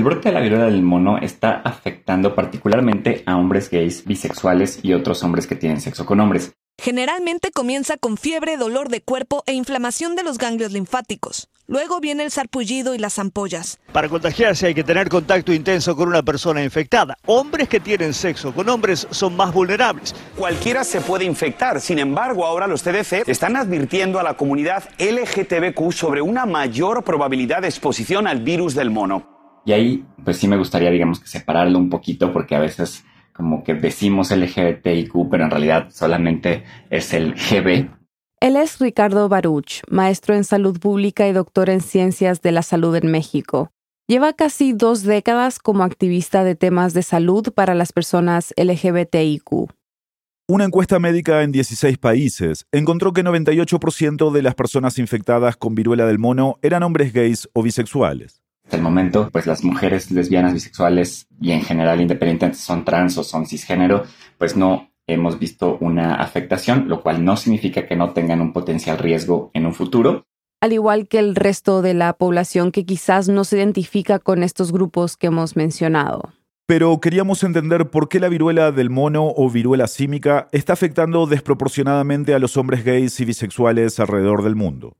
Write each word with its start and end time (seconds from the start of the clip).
El 0.00 0.04
brote 0.04 0.30
de 0.30 0.34
la 0.34 0.40
viruela 0.40 0.64
del 0.64 0.80
mono 0.80 1.18
está 1.18 1.60
afectando 1.62 2.34
particularmente 2.34 3.22
a 3.26 3.36
hombres 3.36 3.68
gays, 3.68 4.06
bisexuales 4.06 4.80
y 4.82 4.94
otros 4.94 5.22
hombres 5.22 5.46
que 5.46 5.56
tienen 5.56 5.82
sexo 5.82 6.06
con 6.06 6.20
hombres. 6.20 6.52
Generalmente 6.80 7.50
comienza 7.50 7.98
con 7.98 8.16
fiebre, 8.16 8.56
dolor 8.56 8.88
de 8.88 9.02
cuerpo 9.02 9.42
e 9.44 9.52
inflamación 9.52 10.16
de 10.16 10.22
los 10.22 10.38
ganglios 10.38 10.72
linfáticos. 10.72 11.50
Luego 11.66 12.00
viene 12.00 12.24
el 12.24 12.30
sarpullido 12.30 12.94
y 12.94 12.98
las 12.98 13.18
ampollas. 13.18 13.78
Para 13.92 14.08
contagiarse 14.08 14.68
hay 14.68 14.74
que 14.74 14.84
tener 14.84 15.10
contacto 15.10 15.52
intenso 15.52 15.94
con 15.94 16.08
una 16.08 16.22
persona 16.22 16.64
infectada. 16.64 17.18
Hombres 17.26 17.68
que 17.68 17.78
tienen 17.78 18.14
sexo 18.14 18.54
con 18.54 18.70
hombres 18.70 19.06
son 19.10 19.36
más 19.36 19.52
vulnerables. 19.52 20.14
Cualquiera 20.34 20.82
se 20.82 21.02
puede 21.02 21.26
infectar. 21.26 21.78
Sin 21.78 21.98
embargo, 21.98 22.46
ahora 22.46 22.66
los 22.66 22.82
CDC 22.82 23.28
están 23.28 23.54
advirtiendo 23.54 24.18
a 24.18 24.22
la 24.22 24.32
comunidad 24.32 24.82
LGTBQ 24.98 25.92
sobre 25.92 26.22
una 26.22 26.46
mayor 26.46 27.04
probabilidad 27.04 27.60
de 27.60 27.68
exposición 27.68 28.26
al 28.26 28.40
virus 28.40 28.74
del 28.74 28.88
mono. 28.88 29.39
Y 29.64 29.72
ahí, 29.72 30.04
pues 30.24 30.38
sí 30.38 30.48
me 30.48 30.56
gustaría, 30.56 30.90
digamos, 30.90 31.20
que 31.20 31.28
separarlo 31.28 31.78
un 31.78 31.90
poquito 31.90 32.32
porque 32.32 32.54
a 32.54 32.60
veces 32.60 33.04
como 33.32 33.64
que 33.64 33.74
decimos 33.74 34.30
LGBTIQ, 34.30 35.30
pero 35.30 35.44
en 35.44 35.50
realidad 35.50 35.88
solamente 35.90 36.64
es 36.90 37.14
el 37.14 37.34
GB. 37.34 37.88
Él 38.40 38.56
es 38.56 38.78
Ricardo 38.78 39.28
Baruch, 39.28 39.82
maestro 39.88 40.34
en 40.34 40.44
salud 40.44 40.78
pública 40.78 41.28
y 41.28 41.32
doctor 41.32 41.70
en 41.70 41.80
ciencias 41.80 42.40
de 42.42 42.52
la 42.52 42.62
salud 42.62 42.94
en 42.96 43.10
México. 43.10 43.70
Lleva 44.08 44.32
casi 44.32 44.72
dos 44.72 45.02
décadas 45.02 45.58
como 45.58 45.84
activista 45.84 46.42
de 46.42 46.54
temas 46.54 46.94
de 46.94 47.02
salud 47.02 47.52
para 47.54 47.74
las 47.74 47.92
personas 47.92 48.52
LGBTIQ. 48.56 49.70
Una 50.48 50.64
encuesta 50.64 50.98
médica 50.98 51.42
en 51.42 51.52
16 51.52 51.96
países 51.98 52.66
encontró 52.72 53.12
que 53.12 53.22
98% 53.22 54.32
de 54.32 54.42
las 54.42 54.54
personas 54.56 54.98
infectadas 54.98 55.56
con 55.56 55.76
viruela 55.76 56.06
del 56.06 56.18
mono 56.18 56.58
eran 56.60 56.82
hombres 56.82 57.12
gays 57.12 57.48
o 57.52 57.62
bisexuales. 57.62 58.42
Hasta 58.70 58.76
el 58.76 58.84
momento, 58.84 59.30
pues 59.32 59.48
las 59.48 59.64
mujeres 59.64 60.12
lesbianas, 60.12 60.54
bisexuales 60.54 61.26
y 61.40 61.50
en 61.50 61.62
general 61.62 62.00
independientes 62.00 62.60
son 62.60 62.84
trans 62.84 63.18
o 63.18 63.24
son 63.24 63.44
cisgénero, 63.44 64.04
pues 64.38 64.56
no 64.56 64.92
hemos 65.08 65.40
visto 65.40 65.76
una 65.80 66.14
afectación, 66.14 66.88
lo 66.88 67.02
cual 67.02 67.24
no 67.24 67.36
significa 67.36 67.88
que 67.88 67.96
no 67.96 68.12
tengan 68.12 68.40
un 68.40 68.52
potencial 68.52 68.98
riesgo 68.98 69.50
en 69.54 69.66
un 69.66 69.74
futuro. 69.74 70.24
Al 70.60 70.72
igual 70.72 71.08
que 71.08 71.18
el 71.18 71.34
resto 71.34 71.82
de 71.82 71.94
la 71.94 72.12
población 72.12 72.70
que 72.70 72.86
quizás 72.86 73.28
no 73.28 73.42
se 73.42 73.56
identifica 73.56 74.20
con 74.20 74.44
estos 74.44 74.70
grupos 74.70 75.16
que 75.16 75.26
hemos 75.26 75.56
mencionado. 75.56 76.32
Pero 76.70 77.00
queríamos 77.00 77.42
entender 77.42 77.90
por 77.90 78.08
qué 78.08 78.20
la 78.20 78.28
viruela 78.28 78.70
del 78.70 78.90
mono 78.90 79.32
o 79.36 79.50
viruela 79.50 79.88
símica 79.88 80.46
está 80.52 80.74
afectando 80.74 81.26
desproporcionadamente 81.26 82.32
a 82.32 82.38
los 82.38 82.56
hombres 82.56 82.84
gays 82.84 83.18
y 83.18 83.24
bisexuales 83.24 83.98
alrededor 83.98 84.44
del 84.44 84.54
mundo. 84.54 84.96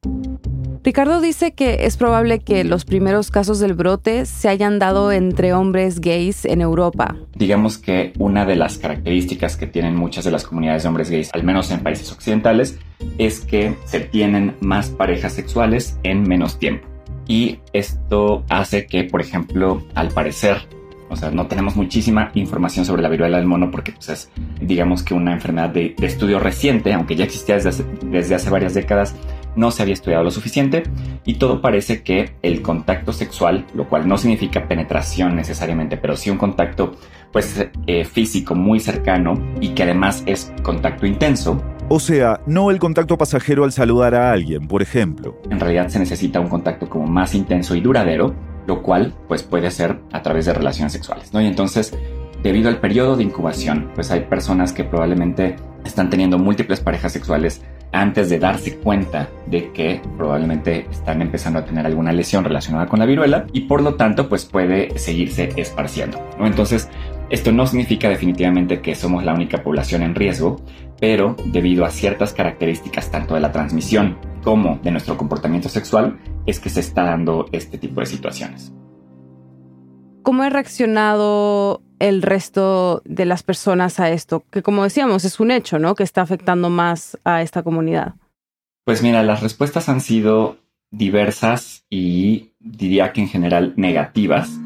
Ricardo 0.83 1.21
dice 1.21 1.53
que 1.53 1.87
es 1.87 1.97
probable 1.97 2.41
que 2.41 2.65
los 2.65 2.85
primeros 2.85 3.31
casos 3.31 3.61
del 3.61 3.75
brote 3.75 4.27
se 4.27 4.49
hayan 4.49 4.81
dado 4.81 5.13
entre 5.13 5.53
hombres 5.53 6.01
gays 6.01 6.45
en 6.45 6.61
Europa. 6.61 7.15
Digamos 7.37 7.79
que 7.79 8.15
una 8.19 8.45
de 8.45 8.57
las 8.57 8.77
características 8.79 9.57
que 9.57 9.69
tienen 9.69 9.95
muchas 9.95 10.25
de 10.25 10.33
las 10.33 10.43
comunidades 10.43 10.83
de 10.83 10.89
hombres 10.89 11.09
gays, 11.09 11.31
al 11.33 11.45
menos 11.45 11.71
en 11.71 11.85
países 11.85 12.11
occidentales, 12.11 12.81
es 13.17 13.43
que 13.43 13.77
se 13.85 14.01
tienen 14.01 14.57
más 14.59 14.91
parejas 14.91 15.35
sexuales 15.35 15.97
en 16.03 16.25
menos 16.25 16.59
tiempo. 16.59 16.89
Y 17.29 17.61
esto 17.73 18.43
hace 18.49 18.87
que, 18.87 19.05
por 19.05 19.21
ejemplo, 19.21 19.85
al 19.95 20.09
parecer, 20.09 20.67
o 21.11 21.17
sea, 21.17 21.31
no 21.31 21.47
tenemos 21.47 21.77
muchísima 21.77 22.31
información 22.35 22.85
sobre 22.85 23.03
la 23.03 23.09
viruela 23.09 23.37
del 23.37 23.47
mono 23.47 23.71
porque 23.71 23.93
pues, 23.93 24.09
es, 24.09 24.31
digamos 24.61 25.03
que 25.03 25.13
una 25.13 25.33
enfermedad 25.33 25.71
de, 25.71 25.95
estudio 26.01 26.39
reciente, 26.39 26.93
aunque 26.93 27.17
ya 27.17 27.25
existía 27.25 27.57
desde 27.57 27.85
desde 28.03 28.35
hace 28.35 28.51
varias 28.51 28.75
décadas, 28.75 29.15
no 29.57 29.71
se 29.71 29.83
había 29.83 29.95
estudiado 29.95 30.23
lo 30.25 30.31
suficiente 30.31 30.85
y 31.25 31.35
todo 31.35 31.61
parece 31.61 32.03
que 32.03 32.33
el 32.43 32.63
contacto 32.63 33.13
sexual, 33.13 33.67
lo 33.75 33.89
cual 33.89 34.07
no 34.07 34.17
significa 34.17 34.69
penetración 34.69 35.35
necesariamente, 35.37 35.97
pero 35.97 36.17
sí 36.17 36.31
un 36.31 36.39
contacto 36.39 36.93
pues 37.33 37.69
eh, 37.87 38.05
físico 38.05 38.55
muy 38.55 38.81
cercano 38.81 39.35
y 39.61 39.71
que 39.71 39.83
además 39.83 40.23
es 40.27 40.53
contacto 40.63 41.07
intenso. 41.07 41.63
O 41.89 41.99
sea, 41.99 42.41
no 42.47 42.71
el 42.71 42.79
contacto 42.79 43.19
pasajero 43.19 43.65
al 43.65 43.73
saludar 43.73 44.15
a 44.15 44.31
alguien, 44.31 44.69
por 44.69 44.81
ejemplo. 44.81 45.37
En 45.51 45.59
realidad 45.59 45.89
se 45.89 45.99
necesita 45.99 46.39
un 46.39 46.49
contacto 46.49 46.89
como 46.89 47.07
más 47.07 47.35
intenso 47.35 47.75
y 47.75 47.81
duradero, 47.81 48.33
lo 48.71 48.83
cual 48.83 49.13
pues 49.27 49.43
puede 49.43 49.69
ser 49.73 49.99
a 50.13 50.23
través 50.23 50.47
de 50.47 50.53
relaciones 50.53 50.93
sexuales, 50.93 51.35
¿no? 51.35 51.41
Y 51.41 51.47
entonces, 51.47 51.93
debido 52.41 52.69
al 52.69 52.79
periodo 52.79 53.17
de 53.17 53.25
incubación, 53.25 53.91
pues 53.97 54.13
hay 54.13 54.21
personas 54.21 54.73
que 54.73 54.85
probablemente 54.85 55.57
están 55.85 56.09
teniendo 56.09 56.39
múltiples 56.39 56.79
parejas 56.79 57.13
sexuales 57.13 57.63
antes 57.91 58.31
de 58.31 58.39
darse 58.39 58.77
cuenta 58.77 59.29
de 59.49 59.73
que 59.73 60.01
probablemente 60.17 60.87
están 60.89 61.21
empezando 61.21 61.59
a 61.59 61.65
tener 61.65 61.85
alguna 61.85 62.13
lesión 62.13 62.45
relacionada 62.45 62.87
con 62.87 63.01
la 63.01 63.07
viruela 63.07 63.47
y 63.53 63.63
por 63.63 63.83
lo 63.83 63.97
tanto 63.97 64.29
pues 64.29 64.45
puede 64.45 64.97
seguirse 64.97 65.49
esparciendo. 65.57 66.25
¿no? 66.39 66.47
Entonces, 66.47 66.89
esto 67.31 67.53
no 67.53 67.65
significa 67.65 68.09
definitivamente 68.09 68.81
que 68.81 68.97
somos 68.97 69.25
la 69.25 69.33
única 69.33 69.63
población 69.63 70.03
en 70.03 70.17
riesgo, 70.17 70.61
pero 71.01 71.37
debido 71.47 71.85
a 71.85 71.91
ciertas 71.91 72.33
características 72.33 73.11
tanto 73.13 73.35
de 73.35 73.41
la 73.41 73.53
transmisión 73.53 74.19
como 74.43 74.81
de 74.83 74.91
nuestro 74.91 75.17
comportamiento 75.17 75.69
sexual 75.69 76.19
es 76.47 76.59
que 76.59 76.71
se 76.71 76.81
está 76.81 77.05
dando 77.05 77.47
este 77.53 77.79
tipo 77.79 78.01
de 78.01 78.07
situaciones. 78.07 78.73
¿Cómo 80.23 80.43
ha 80.43 80.51
reaccionado 80.51 81.83
el 82.01 82.23
resto 82.23 83.01
de 83.05 83.25
las 83.27 83.45
personas 83.45 84.01
a 84.01 84.11
esto? 84.11 84.43
Que 84.51 84.63
como 84.63 84.83
decíamos, 84.83 85.25
es 85.25 85.39
un 85.39 85.53
hecho, 85.53 85.79
¿no? 85.79 85.95
Que 85.95 86.03
está 86.03 86.23
afectando 86.23 86.69
más 86.69 87.17
a 87.25 87.43
esta 87.43 87.63
comunidad. 87.63 88.15
Pues 88.85 89.03
mira, 89.05 89.23
las 89.23 89.41
respuestas 89.41 89.89
han 89.89 90.01
sido 90.01 90.57
diversas 90.91 91.85
y 91.89 92.51
diría 92.59 93.13
que 93.13 93.21
en 93.21 93.29
general 93.29 93.73
negativas. 93.77 94.59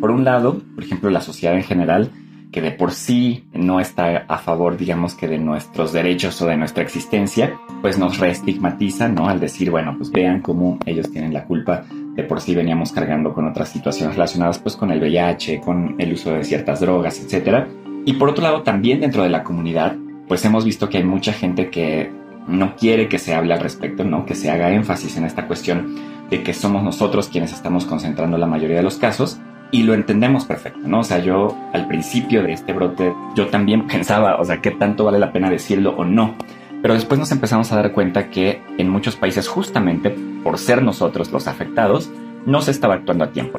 Por 0.00 0.10
un 0.10 0.24
lado, 0.24 0.60
por 0.74 0.84
ejemplo, 0.84 1.10
la 1.10 1.20
sociedad 1.20 1.56
en 1.56 1.64
general, 1.64 2.10
que 2.52 2.60
de 2.60 2.70
por 2.70 2.92
sí 2.92 3.44
no 3.52 3.80
está 3.80 4.24
a 4.28 4.38
favor, 4.38 4.76
digamos 4.76 5.14
que 5.14 5.28
de 5.28 5.38
nuestros 5.38 5.92
derechos 5.92 6.40
o 6.42 6.46
de 6.46 6.56
nuestra 6.56 6.82
existencia, 6.82 7.58
pues 7.82 7.98
nos 7.98 8.18
reestigmatiza, 8.18 9.08
¿no? 9.08 9.28
Al 9.28 9.40
decir, 9.40 9.70
bueno, 9.70 9.94
pues 9.96 10.10
vean 10.10 10.40
cómo 10.40 10.78
ellos 10.86 11.10
tienen 11.10 11.34
la 11.34 11.44
culpa 11.44 11.84
de 12.16 12.24
por 12.24 12.40
sí 12.40 12.54
veníamos 12.54 12.92
cargando 12.92 13.34
con 13.34 13.46
otras 13.46 13.68
situaciones 13.68 14.16
relacionadas 14.16 14.58
pues 14.58 14.74
con 14.74 14.90
el 14.90 15.00
VIH, 15.00 15.60
con 15.60 15.96
el 15.98 16.14
uso 16.14 16.32
de 16.32 16.44
ciertas 16.44 16.80
drogas, 16.80 17.20
etc. 17.20 17.66
Y 18.06 18.14
por 18.14 18.30
otro 18.30 18.42
lado 18.42 18.62
también 18.62 19.00
dentro 19.00 19.22
de 19.22 19.28
la 19.28 19.44
comunidad 19.44 19.94
pues 20.26 20.44
hemos 20.44 20.64
visto 20.64 20.88
que 20.88 20.98
hay 20.98 21.04
mucha 21.04 21.32
gente 21.32 21.70
que 21.70 22.10
no 22.48 22.74
quiere 22.74 23.08
que 23.08 23.18
se 23.18 23.34
hable 23.34 23.52
al 23.52 23.60
respecto, 23.60 24.02
¿no? 24.02 24.24
Que 24.24 24.34
se 24.34 24.50
haga 24.50 24.72
énfasis 24.72 25.16
en 25.18 25.24
esta 25.24 25.46
cuestión 25.46 25.94
de 26.30 26.42
que 26.42 26.54
somos 26.54 26.82
nosotros 26.82 27.28
quienes 27.28 27.52
estamos 27.52 27.84
concentrando 27.84 28.38
la 28.38 28.46
mayoría 28.46 28.78
de 28.78 28.82
los 28.82 28.96
casos 28.96 29.38
y 29.70 29.82
lo 29.82 29.94
entendemos 29.94 30.44
perfecto, 30.44 30.80
¿no? 30.84 31.00
O 31.00 31.04
sea, 31.04 31.18
yo 31.18 31.56
al 31.72 31.86
principio 31.86 32.42
de 32.42 32.52
este 32.52 32.72
brote 32.72 33.12
yo 33.34 33.48
también 33.48 33.86
pensaba, 33.88 34.36
o 34.40 34.44
sea, 34.44 34.60
qué 34.60 34.70
tanto 34.70 35.04
vale 35.04 35.18
la 35.18 35.32
pena 35.32 35.50
decirlo 35.50 35.94
o 35.96 36.04
no. 36.04 36.34
Pero 36.82 36.94
después 36.94 37.18
nos 37.18 37.32
empezamos 37.32 37.72
a 37.72 37.76
dar 37.76 37.92
cuenta 37.92 38.30
que 38.30 38.62
en 38.78 38.88
muchos 38.88 39.16
países 39.16 39.48
justamente 39.48 40.14
por 40.46 40.58
ser 40.58 40.82
nosotros 40.82 41.32
los 41.32 41.48
afectados, 41.48 42.08
no 42.44 42.62
se 42.62 42.70
estaba 42.70 42.94
actuando 42.94 43.24
a 43.24 43.30
tiempo. 43.32 43.58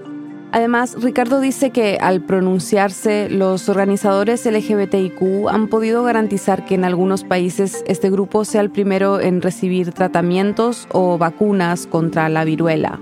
Además, 0.53 0.95
Ricardo 1.01 1.41
dice 1.41 1.71
que 1.71 1.97
al 1.99 2.21
pronunciarse, 2.21 3.29
los 3.29 3.67
organizadores 3.67 4.45
LGBTIQ 4.45 5.49
han 5.49 5.67
podido 5.67 6.03
garantizar 6.03 6.63
que 6.63 6.75
en 6.75 6.85
algunos 6.85 7.25
países 7.25 7.83
este 7.87 8.09
grupo 8.09 8.45
sea 8.45 8.61
el 8.61 8.69
primero 8.69 9.19
en 9.19 9.41
recibir 9.41 9.91
tratamientos 9.91 10.87
o 10.93 11.17
vacunas 11.17 11.85
contra 11.85 12.29
la 12.29 12.45
viruela. 12.45 13.01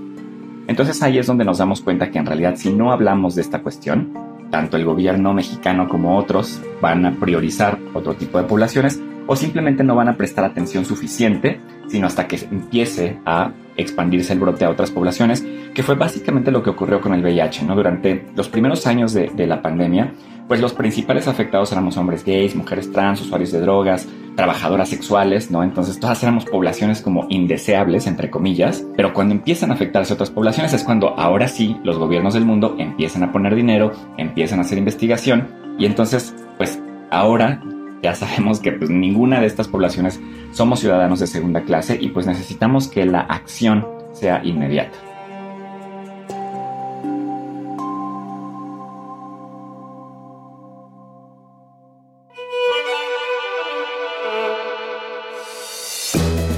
Entonces 0.68 1.02
ahí 1.02 1.18
es 1.18 1.26
donde 1.26 1.44
nos 1.44 1.58
damos 1.58 1.80
cuenta 1.80 2.10
que 2.10 2.18
en 2.18 2.26
realidad 2.26 2.56
si 2.56 2.72
no 2.72 2.92
hablamos 2.92 3.34
de 3.34 3.42
esta 3.42 3.62
cuestión, 3.62 4.12
tanto 4.50 4.76
el 4.76 4.84
gobierno 4.84 5.32
mexicano 5.32 5.88
como 5.88 6.16
otros 6.16 6.60
van 6.80 7.06
a 7.06 7.12
priorizar 7.12 7.78
otro 7.94 8.14
tipo 8.14 8.38
de 8.38 8.44
poblaciones 8.44 9.00
o 9.26 9.36
simplemente 9.36 9.84
no 9.84 9.94
van 9.94 10.08
a 10.08 10.16
prestar 10.16 10.44
atención 10.44 10.84
suficiente, 10.84 11.60
sino 11.88 12.06
hasta 12.06 12.26
que 12.26 12.36
empiece 12.50 13.18
a 13.24 13.52
expandirse 13.76 14.32
el 14.32 14.40
brote 14.40 14.64
a 14.64 14.70
otras 14.70 14.90
poblaciones, 14.90 15.44
que 15.74 15.82
fue 15.82 15.94
básicamente 15.94 16.50
lo 16.50 16.62
que 16.62 16.70
ocurrió 16.70 17.00
con 17.00 17.12
el 17.12 17.22
VIH, 17.22 17.64
¿no? 17.64 17.74
Durante 17.74 18.26
los 18.34 18.48
primeros 18.48 18.86
años 18.86 19.12
de, 19.12 19.46
la 19.46 19.62
pandemia, 19.62 20.12
pues 20.48 20.60
los 20.60 20.72
principales 20.72 21.28
afectados 21.28 21.70
éramos 21.72 21.96
hombres 21.96 22.24
gays, 22.24 22.56
mujeres 22.56 22.90
trans, 22.90 23.20
usuarios 23.20 23.52
de 23.52 23.60
drogas, 23.60 24.08
trabajadoras 24.34 24.88
sexuales, 24.88 25.50
¿no? 25.50 25.62
Entonces 25.62 26.00
todas 26.00 26.22
éramos 26.22 26.44
poblaciones 26.46 27.02
como 27.02 27.26
indeseables, 27.28 28.06
entre 28.06 28.30
comillas, 28.30 28.84
pero 28.96 29.12
cuando 29.12 29.34
empiezan 29.34 29.70
a 29.70 29.74
afectarse 29.74 30.14
otras 30.14 30.30
poblaciones 30.30 30.72
es 30.72 30.82
cuando 30.82 31.18
ahora 31.18 31.48
sí 31.48 31.76
los 31.84 31.98
gobiernos 31.98 32.34
del 32.34 32.44
mundo 32.44 32.76
empiezan 32.78 33.22
a 33.22 33.32
poner 33.32 33.54
dinero, 33.54 33.92
empiezan 34.16 34.58
a 34.58 34.62
hacer 34.62 34.78
investigación 34.78 35.48
y 35.78 35.84
entonces, 35.84 36.34
pues 36.56 36.80
ahora 37.10 37.60
ya 38.02 38.14
sabemos 38.14 38.60
que 38.60 38.72
pues, 38.72 38.90
ninguna 38.90 39.40
de 39.40 39.46
estas 39.46 39.68
poblaciones 39.68 40.20
somos 40.52 40.80
ciudadanos 40.80 41.20
de 41.20 41.26
segunda 41.26 41.62
clase 41.62 41.98
y 42.00 42.08
pues 42.08 42.26
necesitamos 42.26 42.88
que 42.88 43.04
la 43.04 43.20
acción 43.20 43.86
sea 44.12 44.42
inmediata. 44.44 44.96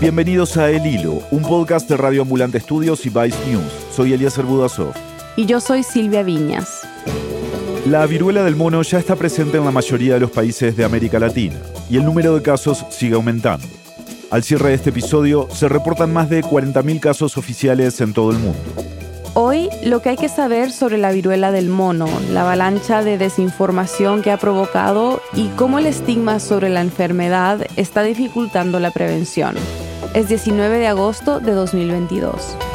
Bienvenidos 0.01 0.57
a 0.57 0.71
El 0.71 0.87
Hilo, 0.87 1.23
un 1.33 1.43
podcast 1.43 1.89
de 1.91 1.97
Radio 1.97 2.23
Ambulante 2.23 2.59
Estudios 2.59 3.05
y 3.05 3.09
Vice 3.09 3.37
News. 3.51 3.73
Soy 3.91 4.13
Elías 4.13 4.41
Budasov. 4.43 4.95
Y 5.37 5.45
yo 5.47 5.61
soy 5.61 5.83
Silvia 5.83 6.23
Viñas. 6.23 6.78
La 7.89 8.05
viruela 8.05 8.45
del 8.45 8.55
mono 8.55 8.83
ya 8.83 8.99
está 8.99 9.17
presente 9.17 9.57
en 9.57 9.65
la 9.65 9.71
mayoría 9.71 10.13
de 10.13 10.21
los 10.21 10.31
países 10.31 10.77
de 10.77 10.85
América 10.85 11.19
Latina 11.19 11.57
y 11.89 11.97
el 11.97 12.05
número 12.05 12.35
de 12.35 12.43
casos 12.43 12.85
sigue 12.91 13.15
aumentando. 13.15 13.67
Al 14.31 14.43
cierre 14.43 14.69
de 14.69 14.75
este 14.75 14.91
episodio 14.91 15.49
se 15.51 15.71
reportan 15.71 16.13
más 16.13 16.29
de 16.29 16.45
40.000 16.45 17.01
casos 17.01 17.39
oficiales 17.39 17.99
en 18.03 18.13
todo 18.13 18.31
el 18.31 18.41
mundo. 18.41 18.59
Hoy 19.33 19.71
lo 19.87 20.03
que 20.03 20.11
hay 20.11 20.17
que 20.17 20.29
saber 20.29 20.71
sobre 20.71 20.99
la 20.99 21.13
viruela 21.13 21.51
del 21.51 21.71
mono, 21.71 22.09
la 22.31 22.43
avalancha 22.43 23.03
de 23.03 23.17
desinformación 23.17 24.21
que 24.21 24.33
ha 24.33 24.37
provocado 24.37 25.23
y 25.33 25.49
cómo 25.57 25.79
el 25.79 25.87
estigma 25.87 26.41
sobre 26.41 26.69
la 26.69 26.83
enfermedad 26.83 27.67
está 27.77 28.03
dificultando 28.03 28.81
la 28.81 28.91
prevención. 28.91 29.55
Es 30.13 30.29
19 30.29 30.77
de 30.77 30.89
agosto 30.89 31.41
de 31.41 31.53
2022. 31.53 32.68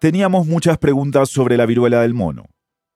Teníamos 0.00 0.46
muchas 0.46 0.78
preguntas 0.78 1.28
sobre 1.28 1.58
la 1.58 1.66
viruela 1.66 2.00
del 2.00 2.14
mono. 2.14 2.46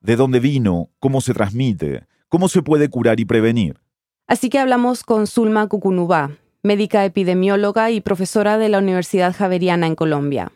¿De 0.00 0.16
dónde 0.16 0.40
vino? 0.40 0.88
¿Cómo 1.00 1.20
se 1.20 1.34
transmite? 1.34 2.06
¿Cómo 2.30 2.48
se 2.48 2.62
puede 2.62 2.88
curar 2.88 3.20
y 3.20 3.26
prevenir? 3.26 3.78
Así 4.26 4.48
que 4.48 4.58
hablamos 4.58 5.02
con 5.02 5.26
Zulma 5.26 5.68
Cucunubá, 5.68 6.30
médica 6.62 7.04
epidemióloga 7.04 7.90
y 7.90 8.00
profesora 8.00 8.56
de 8.56 8.70
la 8.70 8.78
Universidad 8.78 9.36
Javeriana 9.36 9.86
en 9.86 9.96
Colombia. 9.96 10.52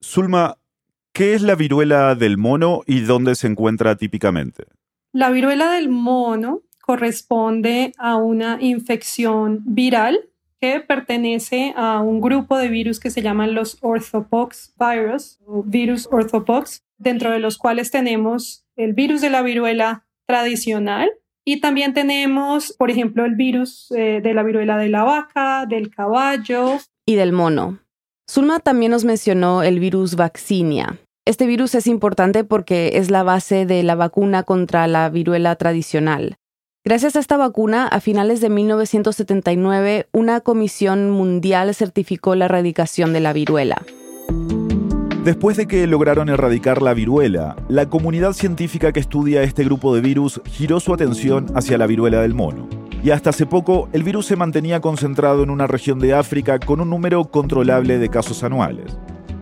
Zulma, 0.00 0.58
¿qué 1.12 1.34
es 1.34 1.42
la 1.42 1.56
viruela 1.56 2.14
del 2.14 2.38
mono 2.38 2.82
y 2.86 3.00
dónde 3.00 3.34
se 3.34 3.48
encuentra 3.48 3.96
típicamente? 3.96 4.66
La 5.12 5.30
viruela 5.30 5.72
del 5.72 5.88
mono 5.88 6.62
corresponde 6.82 7.92
a 7.98 8.14
una 8.14 8.58
infección 8.62 9.62
viral 9.66 10.30
que 10.64 10.80
pertenece 10.80 11.74
a 11.76 12.00
un 12.00 12.22
grupo 12.22 12.56
de 12.56 12.68
virus 12.68 12.98
que 12.98 13.10
se 13.10 13.20
llaman 13.20 13.54
los 13.54 13.76
orthopox 13.82 14.72
virus 14.78 15.38
o 15.46 15.62
virus 15.62 16.08
orthopox, 16.10 16.82
dentro 16.96 17.30
de 17.30 17.38
los 17.38 17.58
cuales 17.58 17.90
tenemos 17.90 18.64
el 18.74 18.94
virus 18.94 19.20
de 19.20 19.28
la 19.28 19.42
viruela 19.42 20.06
tradicional 20.26 21.10
y 21.44 21.60
también 21.60 21.92
tenemos, 21.92 22.72
por 22.78 22.90
ejemplo, 22.90 23.26
el 23.26 23.34
virus 23.34 23.90
eh, 23.90 24.22
de 24.22 24.32
la 24.32 24.42
viruela 24.42 24.78
de 24.78 24.88
la 24.88 25.04
vaca, 25.04 25.66
del 25.66 25.90
caballo. 25.90 26.78
Y 27.04 27.16
del 27.16 27.32
mono. 27.32 27.80
Zulma 28.30 28.58
también 28.58 28.92
nos 28.92 29.04
mencionó 29.04 29.62
el 29.62 29.80
virus 29.80 30.16
vaccinia. 30.16 30.98
Este 31.26 31.46
virus 31.46 31.74
es 31.74 31.86
importante 31.86 32.42
porque 32.44 32.92
es 32.94 33.10
la 33.10 33.22
base 33.22 33.66
de 33.66 33.82
la 33.82 33.96
vacuna 33.96 34.44
contra 34.44 34.86
la 34.86 35.10
viruela 35.10 35.56
tradicional. 35.56 36.38
Gracias 36.86 37.16
a 37.16 37.20
esta 37.20 37.38
vacuna, 37.38 37.86
a 37.86 37.98
finales 37.98 38.42
de 38.42 38.50
1979, 38.50 40.06
una 40.12 40.40
comisión 40.40 41.08
mundial 41.08 41.74
certificó 41.74 42.34
la 42.34 42.44
erradicación 42.44 43.14
de 43.14 43.20
la 43.20 43.32
viruela. 43.32 43.80
Después 45.24 45.56
de 45.56 45.66
que 45.66 45.86
lograron 45.86 46.28
erradicar 46.28 46.82
la 46.82 46.92
viruela, 46.92 47.56
la 47.70 47.88
comunidad 47.88 48.34
científica 48.34 48.92
que 48.92 49.00
estudia 49.00 49.42
este 49.42 49.64
grupo 49.64 49.94
de 49.94 50.02
virus 50.02 50.42
giró 50.44 50.78
su 50.78 50.92
atención 50.92 51.46
hacia 51.54 51.78
la 51.78 51.86
viruela 51.86 52.20
del 52.20 52.34
mono. 52.34 52.68
Y 53.02 53.12
hasta 53.12 53.30
hace 53.30 53.46
poco, 53.46 53.88
el 53.94 54.02
virus 54.02 54.26
se 54.26 54.36
mantenía 54.36 54.82
concentrado 54.82 55.42
en 55.42 55.48
una 55.48 55.66
región 55.66 55.98
de 56.00 56.12
África 56.12 56.58
con 56.58 56.82
un 56.82 56.90
número 56.90 57.24
controlable 57.24 57.96
de 57.96 58.10
casos 58.10 58.44
anuales. 58.44 58.94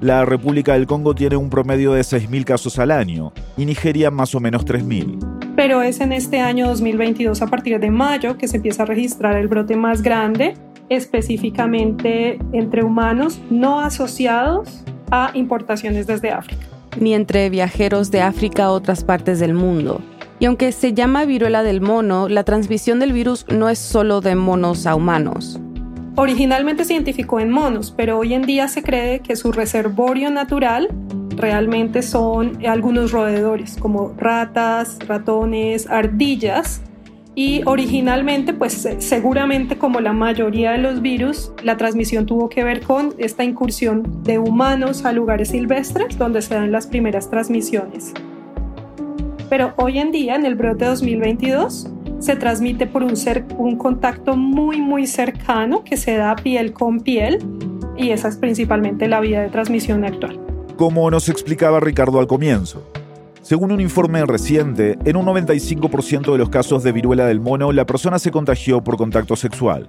La 0.03 0.27
República 0.27 0.75
del 0.75 0.87
Congo 0.87 1.15
tiene 1.15 1.37
un 1.37 1.49
promedio 1.49 1.93
de 1.93 2.03
6.000 2.03 2.45
casos 2.45 2.79
al 2.79 2.91
año 2.91 3.33
y 3.57 3.65
Nigeria 3.65 4.11
más 4.11 4.35
o 4.35 4.41
menos 4.41 4.67
3.000 4.67 5.43
pero 5.57 5.83
es 5.83 6.01
en 6.01 6.13
este 6.13 6.41
año 6.41 6.67
2022 6.69 7.43
a 7.43 7.47
partir 7.47 7.79
de 7.79 7.91
mayo 7.91 8.37
que 8.39 8.49
se 8.49 8.57
empieza 8.57 8.83
a 8.83 8.87
registrar 8.87 9.37
el 9.37 9.49
brote 9.49 9.77
más 9.77 10.03
grande, 10.03 10.55
específicamente 10.89 12.39
entre 12.53 12.83
humanos 12.83 13.41
no 13.51 13.81
asociados 13.81 14.83
a 15.11 15.31
importaciones 15.35 16.07
desde 16.07 16.31
África. 16.31 16.67
Ni 16.99 17.15
entre 17.15 17.51
viajeros 17.51 18.11
de 18.11 18.23
África 18.23 18.65
a 18.65 18.71
otras 18.71 19.05
partes 19.05 19.41
del 19.41 19.55
mundo. 19.55 20.01
Y 20.39 20.47
aunque 20.47 20.73
se 20.73 20.95
llama 20.95 21.25
viruela 21.25 21.63
del 21.63 21.81
mono, 21.81 22.29
la 22.29 22.45
transmisión 22.45 22.99
del 22.99 23.13
virus 23.13 23.47
no 23.49 23.69
es 23.69 23.79
solo 23.79 24.21
de 24.21 24.35
monos 24.35 24.87
a 24.87 24.95
humanos. 24.95 25.61
Originalmente 26.15 26.85
se 26.85 26.93
identificó 26.93 27.41
en 27.41 27.51
monos, 27.51 27.93
pero 27.97 28.19
hoy 28.19 28.35
en 28.35 28.43
día 28.43 28.69
se 28.69 28.83
cree 28.83 29.21
que 29.21 29.35
su 29.35 29.51
reservorio 29.51 30.31
natural 30.31 30.89
realmente 31.37 32.03
son 32.03 32.65
algunos 32.67 33.13
roedores 33.13 33.79
como 33.79 34.15
ratas, 34.19 34.99
ratones, 35.07 35.89
ardillas. 35.89 36.83
Y 37.35 37.63
originalmente, 37.65 38.53
pues 38.53 38.87
seguramente 38.99 39.79
como 39.79 40.01
la 40.01 40.13
mayoría 40.13 40.73
de 40.73 40.79
los 40.79 41.01
virus, 41.01 41.51
la 41.63 41.79
transmisión 41.79 42.27
tuvo 42.27 42.51
que 42.51 42.63
ver 42.63 42.83
con 42.83 43.15
esta 43.17 43.43
incursión 43.43 44.23
de 44.23 44.39
humanos 44.39 45.07
a 45.07 45.13
lugares 45.13 45.49
silvestres 45.49 46.19
donde 46.19 46.43
se 46.43 46.55
dan 46.55 46.73
las 46.73 46.87
primeras 46.87 47.31
transmisiones. 47.31 48.13
Pero 49.49 49.73
hoy 49.77 49.99
en 49.99 50.13
día, 50.13 50.35
en 50.35 50.45
el 50.45 50.57
brote 50.57 50.85
2022, 50.85 51.89
se 52.23 52.37
transmite 52.37 52.87
por 52.87 53.03
un, 53.03 53.15
un 53.59 53.77
contacto 53.77 54.37
muy, 54.37 54.81
muy 54.81 55.07
cercano 55.07 55.85
que 55.85 55.97
se 55.97 56.17
da 56.17 56.37
piel 56.37 56.73
con 56.73 57.01
piel 57.01 57.39
y 57.97 58.11
esa 58.11 58.29
es 58.29 58.37
principalmente 58.37 59.09
la 59.09 59.21
vía 59.21 59.43
de 59.43 59.49
transmisión 59.49 60.05
actual 60.05 60.39
como 60.83 61.09
nos 61.13 61.29
explicaba 61.29 61.79
Ricardo 61.79 62.19
al 62.19 62.27
comienzo. 62.27 62.83
Según 63.41 63.71
un 63.71 63.81
informe 63.81 64.27
reciente, 64.27 64.99
en 65.05 65.17
un 65.17 65.27
95% 65.27 66.33
de 66.33 66.39
los 66.39 66.49
casos 66.49 66.83
de 66.83 66.91
viruela 66.91 67.25
del 67.27 67.39
mono, 67.39 67.71
la 67.71 67.87
persona 67.87 68.19
se 68.19 68.33
contagió 68.33 68.83
por 68.83 68.97
contacto 68.97 69.37
sexual. 69.37 69.89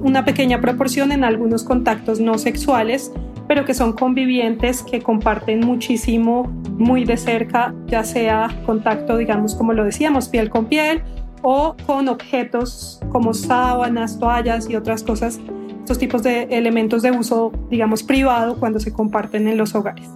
Una 0.00 0.24
pequeña 0.24 0.60
proporción 0.60 1.12
en 1.12 1.22
algunos 1.22 1.62
contactos 1.62 2.18
no 2.18 2.36
sexuales, 2.38 3.12
pero 3.46 3.64
que 3.64 3.74
son 3.74 3.92
convivientes, 3.92 4.82
que 4.82 5.00
comparten 5.00 5.60
muchísimo, 5.60 6.44
muy 6.78 7.04
de 7.04 7.16
cerca, 7.16 7.72
ya 7.86 8.02
sea 8.02 8.48
contacto, 8.66 9.16
digamos, 9.16 9.54
como 9.54 9.72
lo 9.72 9.84
decíamos, 9.84 10.28
piel 10.28 10.50
con 10.50 10.66
piel, 10.66 11.02
o 11.44 11.76
con 11.86 12.08
objetos 12.08 12.98
como 13.10 13.34
sábanas, 13.34 14.18
toallas 14.18 14.68
y 14.68 14.76
otras 14.76 15.02
cosas, 15.02 15.38
estos 15.80 15.98
tipos 15.98 16.22
de 16.22 16.44
elementos 16.44 17.02
de 17.02 17.10
uso, 17.10 17.52
digamos, 17.70 18.02
privado 18.02 18.58
cuando 18.58 18.80
se 18.80 18.94
comparten 18.94 19.46
en 19.46 19.58
los 19.58 19.74
hogares. 19.74 20.08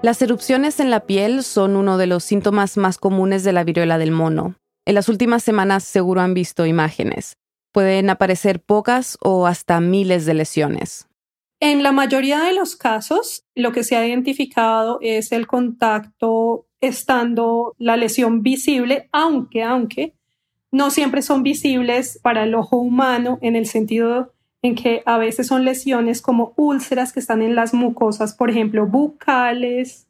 Las 0.00 0.20
erupciones 0.22 0.80
en 0.80 0.90
la 0.90 1.00
piel 1.00 1.44
son 1.44 1.76
uno 1.76 1.98
de 1.98 2.06
los 2.06 2.24
síntomas 2.24 2.78
más 2.78 2.96
comunes 2.96 3.44
de 3.44 3.52
la 3.52 3.64
viruela 3.64 3.98
del 3.98 4.10
mono. 4.10 4.56
En 4.86 4.94
las 4.94 5.10
últimas 5.10 5.44
semanas 5.44 5.84
seguro 5.84 6.22
han 6.22 6.32
visto 6.32 6.64
imágenes. 6.64 7.36
Pueden 7.70 8.08
aparecer 8.08 8.60
pocas 8.60 9.18
o 9.20 9.46
hasta 9.46 9.78
miles 9.80 10.24
de 10.24 10.34
lesiones. 10.34 11.06
En 11.60 11.82
la 11.82 11.92
mayoría 11.92 12.40
de 12.40 12.54
los 12.54 12.74
casos, 12.76 13.44
lo 13.54 13.72
que 13.72 13.84
se 13.84 13.94
ha 13.94 14.06
identificado 14.06 14.98
es 15.02 15.30
el 15.30 15.46
contacto 15.46 16.66
estando 16.82 17.74
la 17.78 17.96
lesión 17.96 18.42
visible, 18.42 19.08
aunque, 19.12 19.62
aunque 19.62 20.14
no 20.70 20.90
siempre 20.90 21.22
son 21.22 21.42
visibles 21.42 22.18
para 22.22 22.42
el 22.42 22.54
ojo 22.54 22.76
humano 22.76 23.38
en 23.40 23.56
el 23.56 23.66
sentido 23.66 24.32
en 24.62 24.74
que 24.74 25.02
a 25.06 25.18
veces 25.18 25.46
son 25.46 25.64
lesiones 25.64 26.20
como 26.20 26.52
úlceras 26.56 27.12
que 27.12 27.20
están 27.20 27.40
en 27.40 27.54
las 27.54 27.72
mucosas, 27.72 28.34
por 28.34 28.50
ejemplo, 28.50 28.86
bucales 28.86 30.08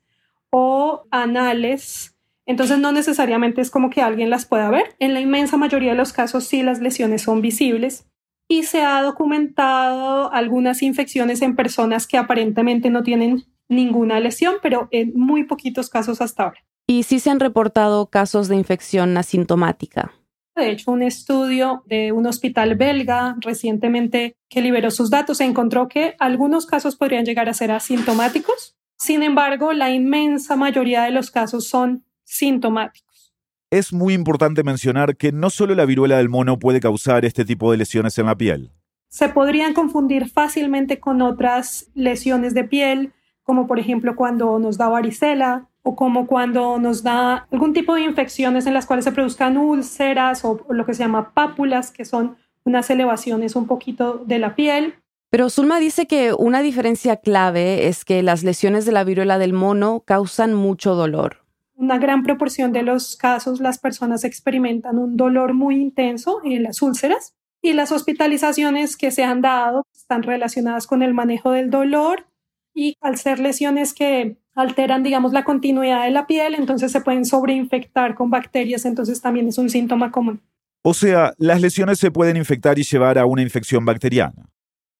o 0.50 1.04
anales. 1.10 2.16
Entonces 2.46 2.78
no 2.78 2.92
necesariamente 2.92 3.60
es 3.60 3.70
como 3.70 3.90
que 3.90 4.02
alguien 4.02 4.30
las 4.30 4.46
pueda 4.46 4.70
ver. 4.70 4.94
En 4.98 5.14
la 5.14 5.20
inmensa 5.20 5.56
mayoría 5.56 5.92
de 5.92 5.96
los 5.96 6.12
casos 6.12 6.44
sí 6.44 6.62
las 6.62 6.80
lesiones 6.80 7.22
son 7.22 7.40
visibles 7.40 8.06
y 8.48 8.64
se 8.64 8.82
ha 8.82 9.00
documentado 9.02 10.32
algunas 10.32 10.82
infecciones 10.82 11.40
en 11.42 11.56
personas 11.56 12.06
que 12.06 12.18
aparentemente 12.18 12.90
no 12.90 13.02
tienen 13.02 13.46
ninguna 13.74 14.20
lesión, 14.20 14.56
pero 14.62 14.88
en 14.90 15.12
muy 15.14 15.44
poquitos 15.44 15.88
casos 15.88 16.20
hasta 16.20 16.44
ahora. 16.44 16.60
Y 16.86 17.04
sí 17.04 17.20
se 17.20 17.30
han 17.30 17.40
reportado 17.40 18.06
casos 18.06 18.48
de 18.48 18.56
infección 18.56 19.16
asintomática. 19.16 20.12
De 20.54 20.70
hecho, 20.70 20.90
un 20.90 21.02
estudio 21.02 21.82
de 21.86 22.12
un 22.12 22.26
hospital 22.26 22.74
belga 22.74 23.36
recientemente 23.40 24.36
que 24.50 24.60
liberó 24.60 24.90
sus 24.90 25.08
datos 25.08 25.40
encontró 25.40 25.88
que 25.88 26.14
algunos 26.18 26.66
casos 26.66 26.96
podrían 26.96 27.24
llegar 27.24 27.48
a 27.48 27.54
ser 27.54 27.70
asintomáticos. 27.70 28.76
Sin 28.98 29.22
embargo, 29.22 29.72
la 29.72 29.90
inmensa 29.90 30.54
mayoría 30.56 31.02
de 31.04 31.10
los 31.10 31.30
casos 31.30 31.66
son 31.68 32.04
sintomáticos. 32.24 33.34
Es 33.70 33.92
muy 33.92 34.12
importante 34.12 34.62
mencionar 34.62 35.16
que 35.16 35.32
no 35.32 35.48
solo 35.48 35.74
la 35.74 35.86
viruela 35.86 36.18
del 36.18 36.28
mono 36.28 36.58
puede 36.58 36.80
causar 36.80 37.24
este 37.24 37.46
tipo 37.46 37.70
de 37.70 37.78
lesiones 37.78 38.18
en 38.18 38.26
la 38.26 38.36
piel. 38.36 38.70
Se 39.08 39.30
podrían 39.30 39.72
confundir 39.72 40.28
fácilmente 40.28 41.00
con 41.00 41.22
otras 41.22 41.90
lesiones 41.94 42.52
de 42.52 42.64
piel, 42.64 43.12
como 43.42 43.66
por 43.66 43.78
ejemplo 43.78 44.16
cuando 44.16 44.58
nos 44.58 44.78
da 44.78 44.88
varicela 44.88 45.68
o 45.82 45.96
como 45.96 46.26
cuando 46.26 46.78
nos 46.78 47.02
da 47.02 47.46
algún 47.50 47.72
tipo 47.72 47.94
de 47.94 48.02
infecciones 48.02 48.66
en 48.66 48.74
las 48.74 48.86
cuales 48.86 49.04
se 49.04 49.12
produzcan 49.12 49.56
úlceras 49.58 50.44
o, 50.44 50.64
lo 50.68 50.86
que 50.86 50.94
se 50.94 51.02
llama 51.02 51.32
pápulas, 51.34 51.90
que 51.90 52.04
son 52.04 52.36
unas 52.64 52.88
elevaciones 52.90 53.56
un 53.56 53.66
poquito 53.66 54.22
de 54.24 54.38
la 54.38 54.54
piel. 54.54 54.94
Pero 55.30 55.50
Zulma 55.50 55.80
dice 55.80 56.06
que 56.06 56.34
una 56.34 56.62
diferencia 56.62 57.16
clave 57.16 57.88
es 57.88 58.04
que 58.04 58.22
las 58.22 58.44
lesiones 58.44 58.84
de 58.84 58.92
la 58.92 59.02
viruela 59.02 59.38
del 59.38 59.52
mono 59.52 60.02
causan 60.06 60.54
mucho 60.54 60.94
dolor. 60.94 61.38
Una 61.74 61.98
gran 61.98 62.22
proporción 62.22 62.72
de 62.72 62.82
los 62.82 63.16
casos 63.16 63.58
las 63.58 63.78
personas 63.78 64.24
experimentan 64.24 64.98
un 64.98 65.16
dolor 65.16 65.54
muy 65.54 65.80
intenso 65.80 66.40
en 66.44 66.62
las 66.62 66.80
úlceras 66.80 67.34
y 67.60 67.72
las 67.72 67.90
hospitalizaciones 67.90 68.96
que 68.96 69.10
se 69.10 69.24
han 69.24 69.40
dado 69.40 69.86
están 69.94 70.22
relacionadas 70.22 70.86
con 70.86 71.02
el 71.02 71.14
manejo 71.14 71.50
del 71.52 71.70
dolor 71.70 72.26
y 72.74 72.96
al 73.00 73.18
ser 73.18 73.38
lesiones 73.38 73.94
que 73.94 74.36
alteran, 74.54 75.02
digamos, 75.02 75.32
la 75.32 75.44
continuidad 75.44 76.04
de 76.04 76.10
la 76.10 76.26
piel, 76.26 76.54
entonces 76.54 76.92
se 76.92 77.00
pueden 77.00 77.24
sobreinfectar 77.24 78.14
con 78.14 78.30
bacterias, 78.30 78.84
entonces 78.84 79.20
también 79.20 79.48
es 79.48 79.58
un 79.58 79.70
síntoma 79.70 80.10
común. 80.10 80.40
O 80.82 80.94
sea, 80.94 81.32
las 81.38 81.60
lesiones 81.60 81.98
se 81.98 82.10
pueden 82.10 82.36
infectar 82.36 82.78
y 82.78 82.82
llevar 82.82 83.18
a 83.18 83.26
una 83.26 83.42
infección 83.42 83.84
bacteriana. 83.84 84.50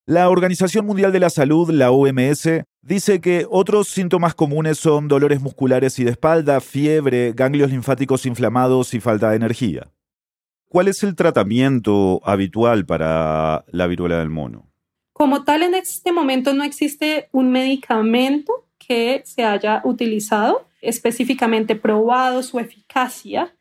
La 0.05 0.29
Organización 0.29 0.85
Mundial 0.85 1.11
de 1.13 1.19
la 1.19 1.29
Salud, 1.29 1.69
la 1.69 1.91
OMS, 1.91 2.49
dice 2.81 3.21
que 3.21 3.45
otros 3.49 3.87
síntomas 3.87 4.33
comunes 4.35 4.77
son 4.77 5.07
dolores 5.07 5.41
musculares 5.41 5.97
y 5.99 6.03
de 6.03 6.11
espalda, 6.11 6.59
fiebre, 6.59 7.31
ganglios 7.33 7.71
linfáticos 7.71 8.25
inflamados 8.25 8.93
y 8.93 8.99
falta 8.99 9.29
de 9.29 9.37
energía. 9.37 9.91
¿Cuál 10.67 10.87
es 10.89 11.03
el 11.03 11.15
tratamiento 11.15 12.19
habitual 12.25 12.85
para 12.85 13.63
la 13.67 13.87
viruela 13.87 14.17
del 14.17 14.29
mono? 14.29 14.72
Como 15.13 15.43
tal, 15.43 15.63
en 15.63 15.75
este 15.75 16.11
momento 16.11 16.53
no 16.53 16.63
existe 16.63 17.29
un 17.31 17.51
medicamento 17.51 18.65
que 18.77 19.21
se 19.25 19.43
haya 19.43 19.81
utilizado 19.85 20.67
específicamente 20.81 21.75
probado 21.75 22.43
su 22.43 22.59
eficacia 22.59 23.53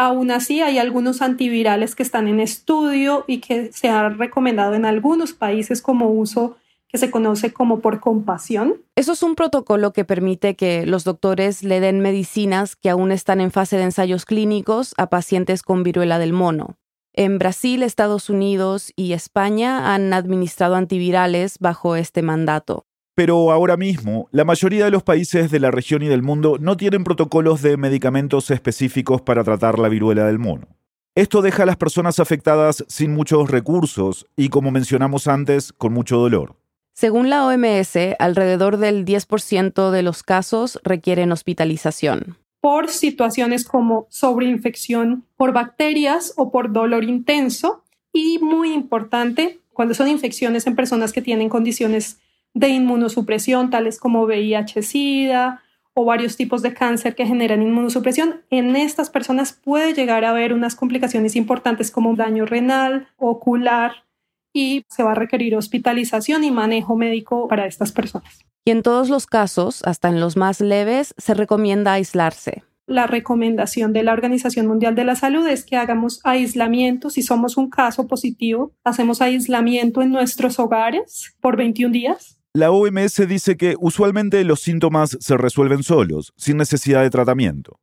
Aún 0.00 0.30
así, 0.30 0.62
hay 0.62 0.78
algunos 0.78 1.20
antivirales 1.20 1.94
que 1.94 2.02
están 2.02 2.26
en 2.26 2.40
estudio 2.40 3.26
y 3.26 3.40
que 3.40 3.70
se 3.70 3.90
ha 3.90 4.08
recomendado 4.08 4.72
en 4.72 4.86
algunos 4.86 5.34
países 5.34 5.82
como 5.82 6.08
uso 6.08 6.56
que 6.88 6.96
se 6.96 7.10
conoce 7.10 7.52
como 7.52 7.80
por 7.80 8.00
compasión. 8.00 8.80
Eso 8.96 9.12
es 9.12 9.22
un 9.22 9.34
protocolo 9.34 9.92
que 9.92 10.06
permite 10.06 10.56
que 10.56 10.86
los 10.86 11.04
doctores 11.04 11.62
le 11.62 11.80
den 11.80 12.00
medicinas 12.00 12.76
que 12.76 12.88
aún 12.88 13.12
están 13.12 13.42
en 13.42 13.50
fase 13.50 13.76
de 13.76 13.82
ensayos 13.82 14.24
clínicos 14.24 14.94
a 14.96 15.10
pacientes 15.10 15.62
con 15.62 15.82
viruela 15.82 16.18
del 16.18 16.32
mono. 16.32 16.78
En 17.12 17.38
Brasil, 17.38 17.82
Estados 17.82 18.30
Unidos 18.30 18.92
y 18.94 19.12
España 19.12 19.94
han 19.94 20.12
administrado 20.12 20.76
antivirales 20.76 21.58
bajo 21.58 21.96
este 21.96 22.22
mandato. 22.22 22.86
Pero 23.14 23.50
ahora 23.50 23.76
mismo, 23.76 24.28
la 24.30 24.44
mayoría 24.44 24.84
de 24.84 24.92
los 24.92 25.02
países 25.02 25.50
de 25.50 25.60
la 25.60 25.70
región 25.70 26.02
y 26.02 26.06
del 26.06 26.22
mundo 26.22 26.56
no 26.60 26.76
tienen 26.76 27.04
protocolos 27.04 27.62
de 27.62 27.76
medicamentos 27.76 28.50
específicos 28.50 29.20
para 29.22 29.42
tratar 29.42 29.78
la 29.78 29.88
viruela 29.88 30.26
del 30.26 30.38
mono. 30.38 30.68
Esto 31.16 31.42
deja 31.42 31.64
a 31.64 31.66
las 31.66 31.76
personas 31.76 32.20
afectadas 32.20 32.84
sin 32.88 33.12
muchos 33.12 33.50
recursos 33.50 34.26
y, 34.36 34.48
como 34.48 34.70
mencionamos 34.70 35.26
antes, 35.26 35.72
con 35.72 35.92
mucho 35.92 36.16
dolor. 36.16 36.54
Según 36.94 37.28
la 37.28 37.44
OMS, 37.44 37.96
alrededor 38.18 38.76
del 38.76 39.04
10% 39.04 39.90
de 39.90 40.02
los 40.02 40.22
casos 40.22 40.78
requieren 40.84 41.32
hospitalización. 41.32 42.36
Por 42.60 42.88
situaciones 42.88 43.64
como 43.64 44.06
sobreinfección 44.10 45.24
por 45.36 45.52
bacterias 45.52 46.34
o 46.36 46.50
por 46.50 46.72
dolor 46.72 47.04
intenso. 47.04 47.84
Y 48.12 48.38
muy 48.38 48.72
importante, 48.72 49.60
cuando 49.72 49.94
son 49.94 50.08
infecciones 50.08 50.66
en 50.66 50.76
personas 50.76 51.12
que 51.12 51.22
tienen 51.22 51.48
condiciones 51.48 52.20
de 52.54 52.68
inmunosupresión, 52.68 53.70
tales 53.70 53.98
como 53.98 54.24
VIH-Sida 54.24 55.62
o 55.94 56.04
varios 56.04 56.36
tipos 56.36 56.62
de 56.62 56.74
cáncer 56.74 57.14
que 57.14 57.26
generan 57.26 57.62
inmunosupresión, 57.62 58.42
en 58.50 58.76
estas 58.76 59.10
personas 59.10 59.52
puede 59.52 59.94
llegar 59.94 60.24
a 60.24 60.30
haber 60.30 60.52
unas 60.52 60.74
complicaciones 60.76 61.36
importantes 61.36 61.90
como 61.90 62.14
daño 62.14 62.46
renal, 62.46 63.08
ocular 63.16 64.04
y 64.52 64.84
se 64.88 65.02
va 65.02 65.12
a 65.12 65.14
requerir 65.14 65.56
hospitalización 65.56 66.44
y 66.44 66.50
manejo 66.50 66.96
médico 66.96 67.48
para 67.48 67.66
estas 67.66 67.92
personas. 67.92 68.40
Y 68.64 68.70
en 68.70 68.82
todos 68.82 69.08
los 69.08 69.26
casos, 69.26 69.82
hasta 69.84 70.08
en 70.08 70.20
los 70.20 70.36
más 70.36 70.60
leves, 70.60 71.14
se 71.16 71.34
recomienda 71.34 71.94
aislarse. 71.94 72.62
La 72.86 73.06
recomendación 73.06 73.92
de 73.92 74.02
la 74.02 74.12
Organización 74.12 74.66
Mundial 74.66 74.94
de 74.94 75.04
la 75.04 75.14
Salud 75.14 75.46
es 75.46 75.64
que 75.64 75.76
hagamos 75.76 76.20
aislamiento. 76.24 77.08
Si 77.08 77.22
somos 77.22 77.56
un 77.56 77.70
caso 77.70 78.06
positivo, 78.06 78.72
hacemos 78.84 79.22
aislamiento 79.22 80.02
en 80.02 80.10
nuestros 80.10 80.58
hogares 80.58 81.34
por 81.40 81.56
21 81.56 81.92
días 81.92 82.40
la 82.52 82.72
OMS 82.72 83.28
dice 83.28 83.56
que 83.56 83.76
usualmente 83.78 84.42
los 84.42 84.60
síntomas 84.60 85.16
se 85.20 85.36
resuelven 85.36 85.84
solos, 85.84 86.32
sin 86.36 86.56
necesidad 86.56 87.02
de 87.02 87.10
tratamiento, 87.10 87.78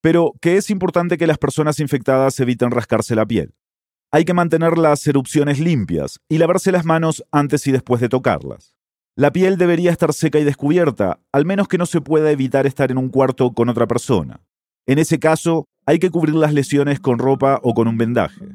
pero 0.00 0.34
que 0.40 0.56
es 0.56 0.70
importante 0.70 1.18
que 1.18 1.26
las 1.26 1.38
personas 1.38 1.80
infectadas 1.80 2.38
eviten 2.38 2.70
rascarse 2.70 3.16
la 3.16 3.26
piel. 3.26 3.52
Hay 4.14 4.26
que 4.26 4.34
mantener 4.34 4.76
las 4.76 5.06
erupciones 5.06 5.58
limpias 5.58 6.20
y 6.28 6.36
lavarse 6.36 6.70
las 6.70 6.84
manos 6.84 7.24
antes 7.32 7.66
y 7.66 7.72
después 7.72 7.98
de 7.98 8.10
tocarlas. 8.10 8.76
La 9.16 9.32
piel 9.32 9.56
debería 9.56 9.90
estar 9.90 10.12
seca 10.12 10.38
y 10.38 10.44
descubierta, 10.44 11.20
al 11.32 11.46
menos 11.46 11.66
que 11.66 11.78
no 11.78 11.86
se 11.86 12.02
pueda 12.02 12.30
evitar 12.30 12.66
estar 12.66 12.90
en 12.90 12.98
un 12.98 13.08
cuarto 13.08 13.54
con 13.54 13.70
otra 13.70 13.86
persona. 13.86 14.42
En 14.86 14.98
ese 14.98 15.18
caso, 15.18 15.64
hay 15.86 15.98
que 15.98 16.10
cubrir 16.10 16.34
las 16.34 16.52
lesiones 16.52 17.00
con 17.00 17.18
ropa 17.18 17.58
o 17.62 17.72
con 17.72 17.88
un 17.88 17.96
vendaje. 17.96 18.48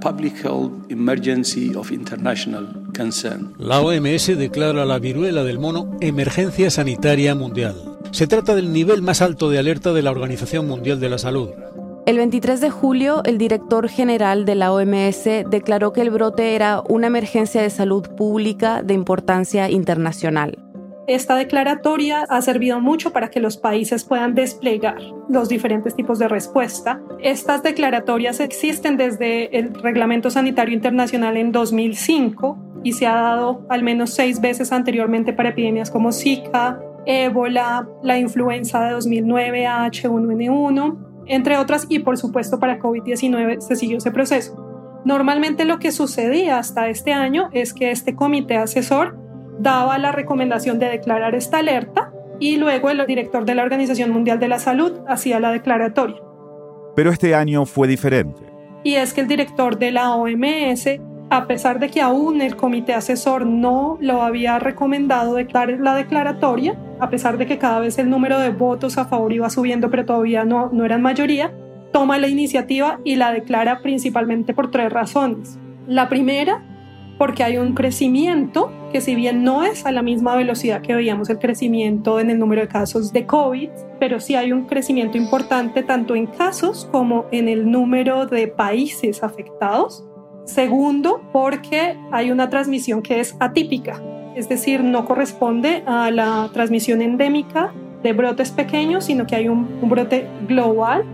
Public 0.00 0.44
health 0.44 0.72
emergency 0.88 1.74
of 1.74 1.90
international 1.90 2.66
concern. 2.96 3.54
La 3.58 3.80
OMS 3.80 4.26
declara 4.36 4.84
la 4.84 4.98
viruela 4.98 5.44
del 5.44 5.58
mono 5.58 5.96
emergencia 6.00 6.70
sanitaria 6.70 7.34
mundial. 7.34 7.98
Se 8.10 8.26
trata 8.26 8.54
del 8.54 8.72
nivel 8.72 9.02
más 9.02 9.22
alto 9.22 9.50
de 9.50 9.58
alerta 9.58 9.92
de 9.92 10.02
la 10.02 10.10
Organización 10.10 10.66
Mundial 10.66 11.00
de 11.00 11.08
la 11.08 11.18
Salud. 11.18 11.50
El 12.06 12.16
23 12.16 12.62
de 12.62 12.70
julio, 12.70 13.22
el 13.24 13.36
director 13.36 13.86
general 13.88 14.46
de 14.46 14.54
la 14.54 14.72
OMS 14.72 15.24
declaró 15.50 15.92
que 15.92 16.00
el 16.00 16.08
brote 16.08 16.54
era 16.54 16.82
una 16.88 17.08
emergencia 17.08 17.60
de 17.60 17.68
salud 17.68 18.08
pública 18.16 18.82
de 18.82 18.94
importancia 18.94 19.68
internacional. 19.68 20.58
Esta 21.08 21.36
declaratoria 21.36 22.26
ha 22.28 22.42
servido 22.42 22.80
mucho 22.80 23.14
para 23.14 23.30
que 23.30 23.40
los 23.40 23.56
países 23.56 24.04
puedan 24.04 24.34
desplegar 24.34 24.98
los 25.30 25.48
diferentes 25.48 25.96
tipos 25.96 26.18
de 26.18 26.28
respuesta. 26.28 27.00
Estas 27.22 27.62
declaratorias 27.62 28.40
existen 28.40 28.98
desde 28.98 29.58
el 29.58 29.72
Reglamento 29.72 30.28
Sanitario 30.28 30.74
Internacional 30.74 31.38
en 31.38 31.50
2005 31.50 32.58
y 32.84 32.92
se 32.92 33.06
ha 33.06 33.14
dado 33.14 33.64
al 33.70 33.82
menos 33.82 34.10
seis 34.10 34.42
veces 34.42 34.70
anteriormente 34.70 35.32
para 35.32 35.48
epidemias 35.48 35.90
como 35.90 36.12
Zika, 36.12 36.78
ébola, 37.06 37.88
la 38.02 38.18
influenza 38.18 38.84
de 38.84 38.90
2009, 38.90 39.64
H1N1, 39.64 41.24
entre 41.24 41.56
otras, 41.56 41.86
y 41.88 42.00
por 42.00 42.18
supuesto 42.18 42.60
para 42.60 42.78
COVID-19 42.78 43.60
se 43.60 43.76
siguió 43.76 43.96
ese 43.96 44.10
proceso. 44.10 44.62
Normalmente 45.06 45.64
lo 45.64 45.78
que 45.78 45.90
sucedía 45.90 46.58
hasta 46.58 46.90
este 46.90 47.14
año 47.14 47.48
es 47.52 47.72
que 47.72 47.90
este 47.90 48.14
comité 48.14 48.58
asesor 48.58 49.27
daba 49.58 49.98
la 49.98 50.12
recomendación 50.12 50.78
de 50.78 50.88
declarar 50.88 51.34
esta 51.34 51.58
alerta 51.58 52.12
y 52.40 52.56
luego 52.56 52.90
el 52.90 53.04
director 53.06 53.44
de 53.44 53.54
la 53.54 53.62
Organización 53.62 54.10
Mundial 54.10 54.38
de 54.38 54.48
la 54.48 54.58
Salud 54.58 55.00
hacía 55.08 55.40
la 55.40 55.50
declaratoria. 55.50 56.16
Pero 56.94 57.10
este 57.10 57.34
año 57.34 57.66
fue 57.66 57.88
diferente. 57.88 58.42
Y 58.84 58.94
es 58.94 59.12
que 59.12 59.20
el 59.20 59.28
director 59.28 59.78
de 59.78 59.90
la 59.90 60.14
OMS, 60.14 60.88
a 61.30 61.46
pesar 61.46 61.78
de 61.78 61.88
que 61.88 62.00
aún 62.00 62.40
el 62.40 62.56
comité 62.56 62.94
asesor 62.94 63.44
no 63.44 63.98
lo 64.00 64.22
había 64.22 64.58
recomendado 64.58 65.34
declarar 65.34 65.80
la 65.80 65.94
declaratoria, 65.94 66.78
a 67.00 67.10
pesar 67.10 67.38
de 67.38 67.46
que 67.46 67.58
cada 67.58 67.80
vez 67.80 67.98
el 67.98 68.08
número 68.08 68.38
de 68.38 68.50
votos 68.50 68.98
a 68.98 69.04
favor 69.04 69.32
iba 69.32 69.50
subiendo, 69.50 69.90
pero 69.90 70.04
todavía 70.04 70.44
no, 70.44 70.70
no 70.72 70.84
eran 70.84 71.02
mayoría, 71.02 71.52
toma 71.92 72.18
la 72.18 72.28
iniciativa 72.28 73.00
y 73.04 73.16
la 73.16 73.32
declara 73.32 73.80
principalmente 73.80 74.54
por 74.54 74.70
tres 74.70 74.92
razones. 74.92 75.58
La 75.86 76.08
primera 76.08 76.62
porque 77.18 77.42
hay 77.42 77.58
un 77.58 77.74
crecimiento 77.74 78.72
que 78.92 79.00
si 79.00 79.14
bien 79.14 79.42
no 79.42 79.64
es 79.64 79.84
a 79.84 79.92
la 79.92 80.02
misma 80.02 80.36
velocidad 80.36 80.80
que 80.80 80.94
veíamos 80.94 81.28
el 81.28 81.38
crecimiento 81.38 82.20
en 82.20 82.30
el 82.30 82.38
número 82.38 82.62
de 82.62 82.68
casos 82.68 83.12
de 83.12 83.26
COVID, 83.26 83.68
pero 83.98 84.20
sí 84.20 84.36
hay 84.36 84.52
un 84.52 84.66
crecimiento 84.66 85.18
importante 85.18 85.82
tanto 85.82 86.14
en 86.14 86.26
casos 86.26 86.88
como 86.90 87.26
en 87.32 87.48
el 87.48 87.70
número 87.70 88.26
de 88.26 88.46
países 88.46 89.22
afectados. 89.22 90.04
Segundo, 90.44 91.20
porque 91.32 91.98
hay 92.12 92.30
una 92.30 92.48
transmisión 92.48 93.02
que 93.02 93.20
es 93.20 93.36
atípica, 93.40 94.00
es 94.34 94.48
decir, 94.48 94.82
no 94.82 95.04
corresponde 95.04 95.82
a 95.84 96.10
la 96.10 96.48
transmisión 96.54 97.02
endémica 97.02 97.74
de 98.02 98.12
brotes 98.12 98.52
pequeños, 98.52 99.04
sino 99.04 99.26
que 99.26 99.34
hay 99.34 99.48
un, 99.48 99.68
un 99.82 99.88
brote 99.90 100.28
global. 100.46 101.04